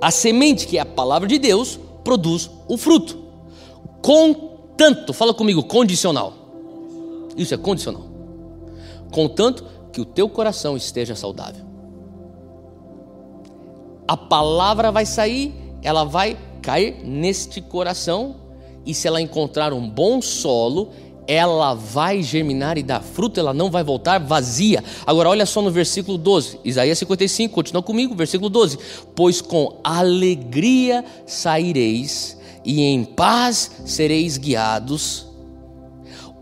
A 0.00 0.10
semente, 0.10 0.66
que 0.66 0.78
é 0.78 0.80
a 0.80 0.86
palavra 0.86 1.28
de 1.28 1.38
Deus, 1.38 1.78
produz 2.02 2.50
o 2.68 2.76
fruto. 2.76 3.18
Contanto, 4.00 5.12
fala 5.12 5.34
comigo, 5.34 5.62
condicional. 5.62 6.32
Isso 7.36 7.54
é 7.54 7.56
condicional. 7.56 8.04
Contanto 9.12 9.64
que 9.92 10.00
o 10.00 10.04
teu 10.04 10.28
coração 10.28 10.76
esteja 10.76 11.14
saudável. 11.14 11.64
A 14.08 14.16
palavra 14.16 14.90
vai 14.90 15.06
sair, 15.06 15.54
ela 15.82 16.04
vai 16.04 16.36
cair 16.62 17.04
neste 17.04 17.60
coração, 17.60 18.36
e 18.86 18.94
se 18.94 19.06
ela 19.06 19.20
encontrar 19.20 19.72
um 19.72 19.88
bom 19.88 20.22
solo, 20.22 20.90
ela 21.26 21.74
vai 21.74 22.22
germinar 22.22 22.78
e 22.78 22.82
dar 22.82 23.00
fruto, 23.00 23.38
ela 23.38 23.54
não 23.54 23.70
vai 23.70 23.84
voltar 23.84 24.18
vazia. 24.18 24.82
Agora, 25.06 25.28
olha 25.28 25.46
só 25.46 25.62
no 25.62 25.70
versículo 25.70 26.18
12, 26.18 26.60
Isaías 26.64 26.98
55, 26.98 27.54
continua 27.54 27.82
comigo, 27.82 28.14
versículo 28.14 28.48
12: 28.48 28.78
Pois 29.14 29.40
com 29.40 29.78
alegria 29.84 31.04
saireis, 31.26 32.38
e 32.64 32.82
em 32.82 33.04
paz 33.04 33.70
sereis 33.84 34.36
guiados. 34.36 35.26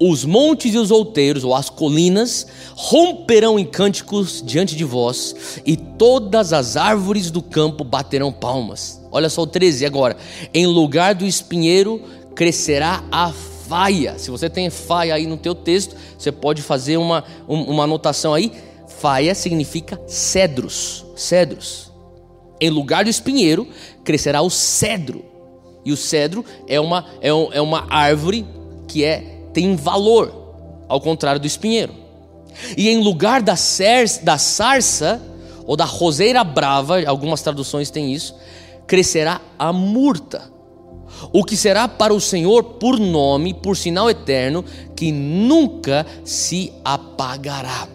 Os 0.03 0.25
montes 0.25 0.73
e 0.73 0.79
os 0.79 0.91
outeiros, 0.91 1.45
ou 1.45 1.55
as 1.55 1.69
colinas, 1.69 2.47
romperão 2.75 3.59
em 3.59 3.67
cânticos 3.67 4.43
diante 4.45 4.75
de 4.75 4.85
vós, 4.85 5.61
e 5.67 5.77
todas 5.77 6.55
as 6.55 6.75
árvores 6.75 7.31
do 7.31 7.43
campo 7.43 7.85
baterão 7.85 8.33
palmas. 8.33 9.00
Olha 9.11 9.29
só 9.29 9.43
o 9.43 9.47
13 9.47 9.85
agora. 9.87 10.17
Em 10.53 10.67
lugar 10.67 11.15
do 11.15 11.27
espinheiro 11.27 12.03
crescerá 12.35 13.03
a 13.11 13.33
faia. 13.69 14.19
Se 14.19 14.31
você 14.31 14.49
tem 14.49 14.71
faia 14.71 15.15
aí 15.15 15.27
no 15.27 15.37
teu 15.37 15.55
texto, 15.55 15.97
você 16.19 16.33
pode 16.33 16.63
fazer 16.63 16.97
uma, 16.97 17.25
uma 17.47 17.85
anotação 17.85 18.35
aí. 18.35 18.53
Faia 19.01 19.35
significa 19.35 20.01
cedros, 20.07 21.05
cedros. 21.17 21.91
Em 22.61 22.69
lugar 22.69 23.05
do 23.05 23.11
espinheiro 23.11 23.67
crescerá 24.05 24.43
o 24.43 24.51
cedro. 24.51 25.25
E 25.85 25.93
o 25.93 25.97
cedro 25.97 26.45
é 26.69 26.79
uma, 26.79 27.07
é, 27.21 27.33
um, 27.33 27.53
é 27.53 27.61
uma 27.61 27.87
árvore 27.89 28.47
que 28.87 29.05
é, 29.05 29.21
tem 29.53 29.75
valor, 29.77 30.85
ao 30.89 31.01
contrário 31.01 31.41
do 31.41 31.47
espinheiro. 31.47 31.95
E 32.77 32.89
em 32.89 33.03
lugar 33.03 33.41
da, 33.41 33.57
cer, 33.57 34.07
da 34.23 34.37
sarça, 34.37 35.23
ou 35.65 35.77
da 35.77 35.85
roseira 35.85 36.43
brava, 36.43 37.03
algumas 37.07 37.43
traduções 37.43 37.91
têm 37.91 38.13
isso, 38.13 38.35
crescerá 38.91 39.41
a 39.57 39.73
murta 39.73 40.51
o 41.33 41.45
que 41.45 41.57
será 41.57 41.87
para 41.87 42.13
o 42.13 42.21
Senhor 42.21 42.65
por 42.65 42.99
nome, 42.99 43.55
por 43.55 43.77
sinal 43.77 44.11
eterno, 44.11 44.65
que 44.97 45.13
nunca 45.13 46.05
se 46.25 46.73
apagará. 46.85 47.87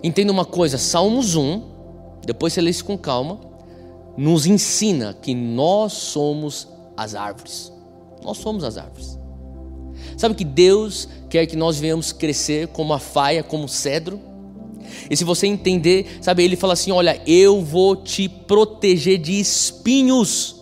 Entenda 0.00 0.30
uma 0.30 0.44
coisa, 0.44 0.78
Salmos 0.78 1.34
1, 1.34 1.60
depois 2.24 2.52
você 2.52 2.60
lê 2.60 2.70
isso 2.70 2.84
com 2.84 2.96
calma, 2.96 3.40
nos 4.16 4.46
ensina 4.46 5.12
que 5.12 5.34
nós 5.34 5.92
somos 5.94 6.68
as 6.96 7.16
árvores. 7.16 7.72
Nós 8.22 8.38
somos 8.38 8.62
as 8.62 8.76
árvores. 8.76 9.18
Sabe 10.16 10.36
que 10.36 10.44
Deus 10.44 11.08
quer 11.28 11.46
que 11.46 11.56
nós 11.56 11.80
venhamos 11.80 12.12
crescer 12.12 12.68
como 12.68 12.92
a 12.92 13.00
faia, 13.00 13.42
como 13.42 13.64
o 13.64 13.68
cedro? 13.68 14.20
E 15.10 15.16
se 15.16 15.24
você 15.24 15.46
entender, 15.46 16.18
sabe, 16.20 16.44
ele 16.44 16.56
fala 16.56 16.72
assim: 16.72 16.90
Olha, 16.90 17.20
eu 17.26 17.62
vou 17.62 17.96
te 17.96 18.28
proteger 18.28 19.18
de 19.18 19.38
espinhos, 19.38 20.56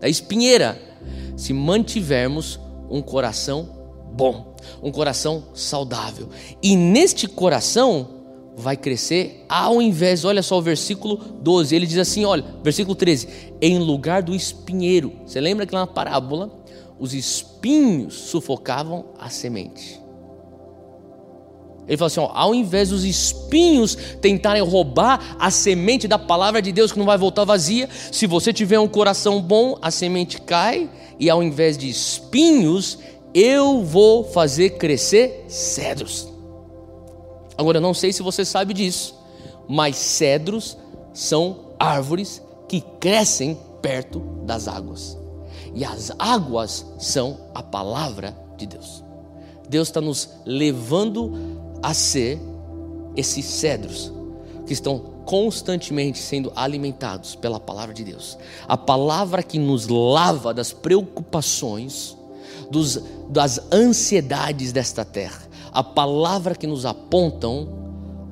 da 0.00 0.08
espinheira 0.08 0.80
se 1.36 1.52
mantivermos 1.52 2.58
um 2.90 3.02
coração 3.02 3.68
bom, 4.12 4.54
um 4.82 4.90
coração 4.90 5.44
saudável. 5.54 6.28
E 6.62 6.74
neste 6.74 7.28
coração 7.28 8.08
vai 8.56 8.76
crescer 8.76 9.44
ao 9.48 9.82
invés, 9.82 10.24
olha 10.24 10.42
só 10.42 10.58
o 10.58 10.62
versículo 10.62 11.16
12, 11.16 11.76
ele 11.76 11.86
diz 11.86 11.98
assim, 11.98 12.24
olha, 12.24 12.42
versículo 12.62 12.94
13, 12.94 13.28
em 13.60 13.78
lugar 13.78 14.22
do 14.22 14.34
espinheiro. 14.34 15.12
Você 15.26 15.40
lembra 15.40 15.66
que 15.66 15.74
lá 15.74 15.80
na 15.80 15.86
parábola 15.86 16.50
os 16.98 17.12
espinhos 17.12 18.14
sufocavam 18.14 19.06
a 19.18 19.28
semente. 19.28 20.00
Ele 21.86 21.96
fala 21.96 22.06
assim: 22.06 22.20
ó, 22.20 22.30
ao 22.32 22.54
invés 22.54 22.88
dos 22.88 23.04
espinhos 23.04 23.96
tentarem 24.20 24.62
roubar 24.62 25.36
a 25.38 25.50
semente 25.50 26.08
da 26.08 26.18
palavra 26.18 26.60
de 26.60 26.72
Deus 26.72 26.92
que 26.92 26.98
não 26.98 27.06
vai 27.06 27.16
voltar 27.16 27.44
vazia, 27.44 27.88
se 28.10 28.26
você 28.26 28.52
tiver 28.52 28.78
um 28.80 28.88
coração 28.88 29.40
bom, 29.40 29.78
a 29.80 29.90
semente 29.90 30.40
cai, 30.40 30.90
e 31.18 31.30
ao 31.30 31.42
invés 31.42 31.78
de 31.78 31.88
espinhos, 31.88 32.98
eu 33.32 33.82
vou 33.84 34.24
fazer 34.24 34.70
crescer 34.70 35.44
cedros. 35.48 36.28
Agora, 37.56 37.78
eu 37.78 37.82
não 37.82 37.94
sei 37.94 38.12
se 38.12 38.22
você 38.22 38.44
sabe 38.44 38.74
disso, 38.74 39.14
mas 39.68 39.96
cedros 39.96 40.76
são 41.12 41.74
árvores 41.78 42.42
que 42.68 42.80
crescem 43.00 43.56
perto 43.80 44.20
das 44.44 44.66
águas, 44.66 45.16
e 45.74 45.84
as 45.84 46.10
águas 46.18 46.84
são 46.98 47.38
a 47.54 47.62
palavra 47.62 48.36
de 48.56 48.66
Deus. 48.66 49.04
Deus 49.68 49.88
está 49.88 50.00
nos 50.00 50.30
levando 50.44 51.65
a 51.86 51.94
ser 51.94 52.40
esses 53.14 53.44
cedros 53.44 54.12
que 54.66 54.72
estão 54.72 54.98
constantemente 55.24 56.18
sendo 56.18 56.50
alimentados 56.56 57.36
pela 57.36 57.60
palavra 57.60 57.94
de 57.94 58.02
Deus. 58.02 58.36
A 58.66 58.76
palavra 58.76 59.40
que 59.40 59.56
nos 59.56 59.86
lava 59.86 60.52
das 60.52 60.72
preocupações, 60.72 62.16
dos, 62.72 63.00
das 63.28 63.60
ansiedades 63.72 64.72
desta 64.72 65.04
terra. 65.04 65.40
A 65.70 65.84
palavra 65.84 66.56
que 66.56 66.66
nos 66.66 66.84
apontam 66.84 67.68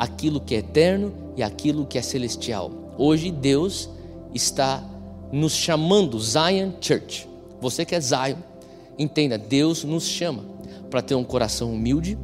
aquilo 0.01 0.41
que 0.41 0.57
é 0.57 0.59
eterno 0.59 1.15
e 1.37 1.43
aquilo 1.45 1.87
que 1.87 1.97
é 1.97 2.03
celestial. 2.03 2.73
Hoje 2.99 3.31
Deus 3.31 3.89
está 4.35 4.83
nos 5.31 5.53
chamando, 5.53 6.19
Zion 6.19 6.73
Church. 6.81 7.29
Você 7.61 7.85
que 7.85 7.95
é 7.95 8.01
Zion, 8.01 8.39
entenda, 8.99 9.39
Deus 9.39 9.85
nos 9.85 10.03
chama 10.03 10.43
para 10.91 11.01
ter 11.01 11.15
um 11.15 11.23
coração 11.23 11.73
humilde, 11.73 12.19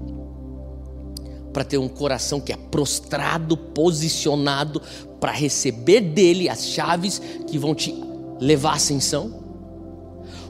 para 1.53 1.65
ter 1.65 1.79
um 1.79 1.89
coração 1.89 2.41
que 2.41 2.53
é 2.53 2.57
prostrado, 2.57 3.57
posicionado 3.57 4.81
para 5.19 5.33
receber 5.33 6.01
dele 6.01 6.49
as 6.49 6.67
chaves 6.67 7.21
que 7.47 7.59
vão 7.59 7.75
te 7.75 7.95
levar 8.41 8.73
à 8.73 8.75
ascensão. 8.75 9.41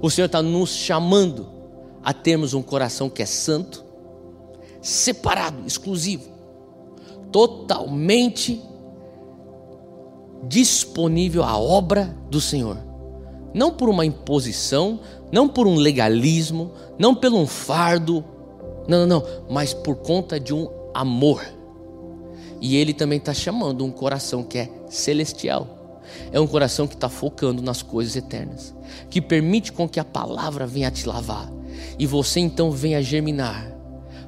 O 0.00 0.10
Senhor 0.10 0.26
está 0.26 0.42
nos 0.42 0.70
chamando 0.70 1.48
a 2.02 2.12
termos 2.12 2.54
um 2.54 2.62
coração 2.62 3.10
que 3.10 3.22
é 3.22 3.26
santo, 3.26 3.84
separado, 4.80 5.66
exclusivo, 5.66 6.30
totalmente 7.30 8.62
disponível 10.44 11.42
à 11.42 11.58
obra 11.58 12.16
do 12.30 12.40
Senhor. 12.40 12.78
Não 13.52 13.72
por 13.72 13.88
uma 13.88 14.06
imposição, 14.06 15.00
não 15.30 15.48
por 15.48 15.66
um 15.66 15.74
legalismo, 15.74 16.72
não 16.98 17.14
pelo 17.14 17.36
um 17.36 17.46
fardo, 17.46 18.24
não, 18.88 19.06
não, 19.06 19.20
não, 19.20 19.26
mas 19.50 19.74
por 19.74 19.96
conta 19.96 20.40
de 20.40 20.54
um 20.54 20.79
amor. 20.94 21.44
E 22.60 22.76
Ele 22.76 22.92
também 22.92 23.18
está 23.18 23.32
chamando 23.32 23.84
um 23.84 23.90
coração 23.90 24.42
que 24.42 24.58
é 24.58 24.70
celestial. 24.88 26.02
É 26.32 26.40
um 26.40 26.46
coração 26.46 26.86
que 26.86 26.94
está 26.94 27.08
focando 27.08 27.62
nas 27.62 27.82
coisas 27.82 28.16
eternas, 28.16 28.74
que 29.08 29.20
permite 29.20 29.72
com 29.72 29.88
que 29.88 30.00
a 30.00 30.04
palavra 30.04 30.66
venha 30.66 30.90
te 30.90 31.06
lavar 31.06 31.50
e 31.98 32.06
você 32.06 32.40
então 32.40 32.70
venha 32.70 33.02
germinar 33.02 33.70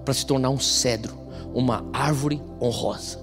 para 0.05 0.15
se 0.15 0.27
tornar 0.27 0.51
um 0.51 0.59
cedro, 0.59 1.19
uma 1.55 1.85
árvore 1.93 2.41
honrosa. 2.61 3.19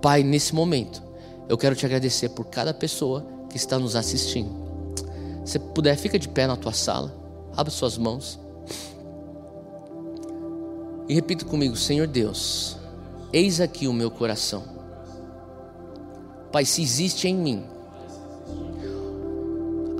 Pai, 0.00 0.22
nesse 0.22 0.54
momento, 0.54 1.02
eu 1.48 1.56
quero 1.56 1.74
te 1.74 1.86
agradecer 1.86 2.30
por 2.30 2.46
cada 2.46 2.74
pessoa 2.74 3.26
que 3.48 3.56
está 3.56 3.78
nos 3.78 3.96
assistindo. 3.96 4.50
Se 5.44 5.58
puder, 5.58 5.96
fica 5.96 6.18
de 6.18 6.28
pé 6.28 6.46
na 6.46 6.56
tua 6.56 6.72
sala, 6.72 7.14
abre 7.56 7.72
suas 7.72 7.96
mãos. 7.96 8.38
E 11.08 11.14
repita 11.14 11.44
comigo: 11.44 11.76
Senhor 11.76 12.06
Deus, 12.06 12.76
eis 13.32 13.60
aqui 13.60 13.86
o 13.86 13.92
meu 13.92 14.10
coração. 14.10 14.64
Pai, 16.50 16.64
se 16.64 16.82
existe 16.82 17.28
em 17.28 17.34
mim 17.34 17.64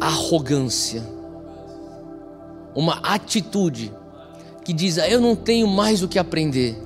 arrogância, 0.01 1.03
uma 2.75 2.95
atitude 3.03 3.93
que 4.65 4.73
diz: 4.73 4.99
ah, 4.99 5.09
Eu 5.09 5.21
não 5.21 5.37
tenho 5.37 5.67
mais 5.67 6.03
o 6.03 6.09
que 6.09 6.19
aprender. 6.19 6.83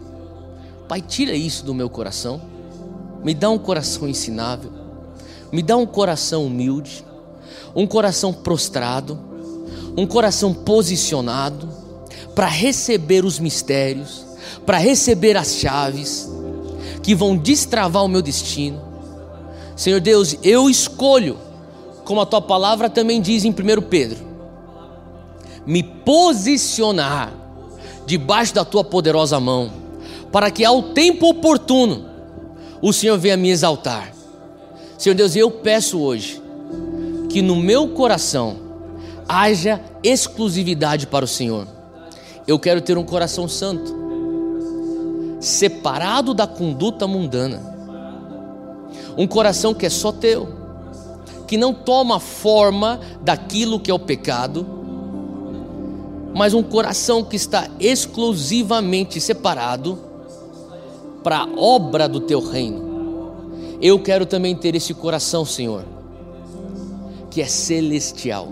Pai, 0.88 1.00
tira 1.00 1.32
isso 1.32 1.64
do 1.64 1.74
meu 1.74 1.88
coração. 1.88 2.40
Me 3.22 3.34
dá 3.34 3.48
um 3.50 3.58
coração 3.58 4.08
ensinável. 4.08 4.72
Me 5.52 5.62
dá 5.62 5.76
um 5.76 5.86
coração 5.86 6.46
humilde. 6.46 7.04
Um 7.74 7.86
coração 7.86 8.32
prostrado. 8.32 9.18
Um 9.96 10.06
coração 10.06 10.52
posicionado 10.52 11.79
para 12.40 12.48
receber 12.48 13.22
os 13.22 13.38
mistérios, 13.38 14.24
para 14.64 14.78
receber 14.78 15.36
as 15.36 15.56
chaves 15.56 16.26
que 17.02 17.14
vão 17.14 17.36
destravar 17.36 18.02
o 18.02 18.08
meu 18.08 18.22
destino. 18.22 18.80
Senhor 19.76 20.00
Deus, 20.00 20.38
eu 20.42 20.70
escolho, 20.70 21.36
como 22.02 22.18
a 22.18 22.24
tua 22.24 22.40
palavra 22.40 22.88
também 22.88 23.20
diz 23.20 23.44
em 23.44 23.50
1 23.50 23.82
Pedro, 23.90 24.16
me 25.66 25.82
posicionar 25.82 27.30
debaixo 28.06 28.54
da 28.54 28.64
tua 28.64 28.82
poderosa 28.82 29.38
mão, 29.38 29.70
para 30.32 30.50
que 30.50 30.64
ao 30.64 30.82
tempo 30.94 31.28
oportuno 31.28 32.06
o 32.80 32.90
Senhor 32.90 33.18
venha 33.18 33.36
me 33.36 33.50
exaltar. 33.50 34.14
Senhor 34.96 35.14
Deus, 35.14 35.36
eu 35.36 35.50
peço 35.50 36.00
hoje 36.00 36.40
que 37.28 37.42
no 37.42 37.56
meu 37.56 37.88
coração 37.88 38.56
haja 39.28 39.78
exclusividade 40.02 41.06
para 41.06 41.26
o 41.26 41.28
Senhor 41.28 41.79
eu 42.50 42.58
quero 42.58 42.80
ter 42.80 42.98
um 42.98 43.04
coração 43.04 43.46
santo, 43.46 43.94
separado 45.38 46.34
da 46.34 46.48
conduta 46.48 47.06
mundana. 47.06 47.62
Um 49.16 49.24
coração 49.24 49.72
que 49.72 49.86
é 49.86 49.88
só 49.88 50.10
teu, 50.10 50.48
que 51.46 51.56
não 51.56 51.72
toma 51.72 52.18
forma 52.18 52.98
daquilo 53.22 53.78
que 53.78 53.88
é 53.88 53.94
o 53.94 54.00
pecado, 54.00 54.66
mas 56.34 56.52
um 56.52 56.60
coração 56.60 57.22
que 57.22 57.36
está 57.36 57.68
exclusivamente 57.78 59.20
separado 59.20 59.96
para 61.22 61.42
a 61.42 61.48
obra 61.56 62.08
do 62.08 62.18
teu 62.18 62.40
reino. 62.40 63.38
Eu 63.80 64.02
quero 64.02 64.26
também 64.26 64.56
ter 64.56 64.74
esse 64.74 64.92
coração, 64.92 65.44
Senhor, 65.44 65.84
que 67.30 67.40
é 67.40 67.46
celestial, 67.46 68.48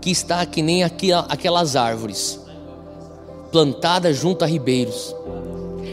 que 0.00 0.10
está 0.10 0.44
que 0.44 0.60
nem 0.60 0.82
aquelas 0.82 1.76
árvores 1.76 2.42
plantadas 3.54 4.16
junto 4.16 4.42
a 4.42 4.48
ribeiros, 4.48 5.14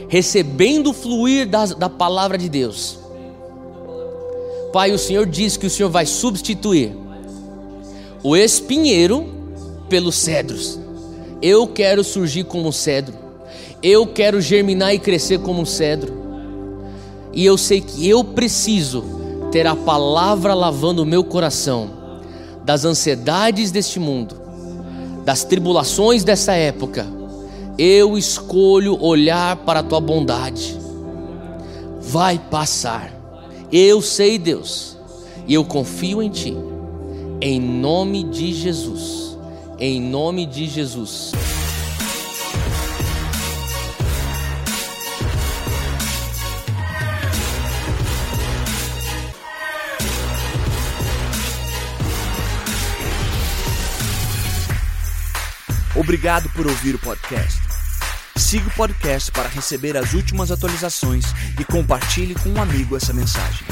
recebendo 0.08 0.90
o 0.90 0.94
fluir 0.94 1.48
da, 1.48 1.64
da 1.68 1.88
palavra 1.88 2.36
de 2.36 2.50
Deus. 2.50 2.98
Pai, 4.74 4.92
o 4.92 4.98
Senhor 4.98 5.28
diz 5.28 5.58
que 5.58 5.68
o 5.68 5.70
Senhor 5.70 5.90
vai 5.90 6.08
substituir 6.08 6.92
o 8.24 8.36
espinheiro 8.36 9.28
pelos 9.88 10.16
cedros. 10.16 10.80
Eu 11.40 11.68
quero 11.68 12.04
surgir 12.04 12.46
como 12.46 12.68
um 12.68 12.72
cedro. 12.72 13.14
Eu 13.84 14.08
quero 14.08 14.42
germinar 14.42 14.96
e 14.96 15.00
crescer 15.00 15.38
como 15.42 15.62
um 15.62 15.66
cedro. 15.66 16.12
E 17.32 17.46
eu 17.46 17.60
sei 17.60 17.80
que 17.80 18.10
eu 18.10 18.24
preciso 18.24 19.04
ter 19.52 19.68
a 19.68 19.76
palavra 19.76 20.56
lavando 20.56 21.04
o 21.04 21.06
meu 21.06 21.24
coração 21.24 21.92
das 22.64 22.86
ansiedades 22.86 23.70
deste 23.70 24.00
mundo, 24.00 24.36
das 25.24 25.44
tribulações 25.44 26.24
dessa 26.24 26.54
época. 26.54 27.21
Eu 27.84 28.16
escolho 28.16 28.96
olhar 29.04 29.56
para 29.56 29.80
a 29.80 29.84
tua 29.84 30.00
bondade. 30.00 30.78
Vai 32.00 32.38
passar. 32.38 33.12
Eu 33.72 34.04
sei, 34.04 34.38
Deus, 34.38 34.96
e 35.48 35.56
eu 35.56 35.66
confio 35.66 36.22
em 36.22 36.30
ti. 36.30 36.56
Em 37.42 37.60
nome 37.60 38.24
de 38.26 38.54
Jesus. 38.54 39.36
Em 39.80 40.00
nome 40.00 40.46
de 40.46 40.68
Jesus. 40.68 41.32
Obrigado 55.96 56.48
por 56.52 56.68
ouvir 56.68 56.94
o 56.94 57.00
podcast. 57.00 57.71
Siga 58.52 58.68
o 58.68 58.72
podcast 58.72 59.32
para 59.32 59.48
receber 59.48 59.96
as 59.96 60.12
últimas 60.12 60.52
atualizações 60.52 61.24
e 61.58 61.64
compartilhe 61.64 62.36
com 62.36 62.50
um 62.50 62.62
amigo 62.62 62.98
essa 62.98 63.14
mensagem. 63.14 63.66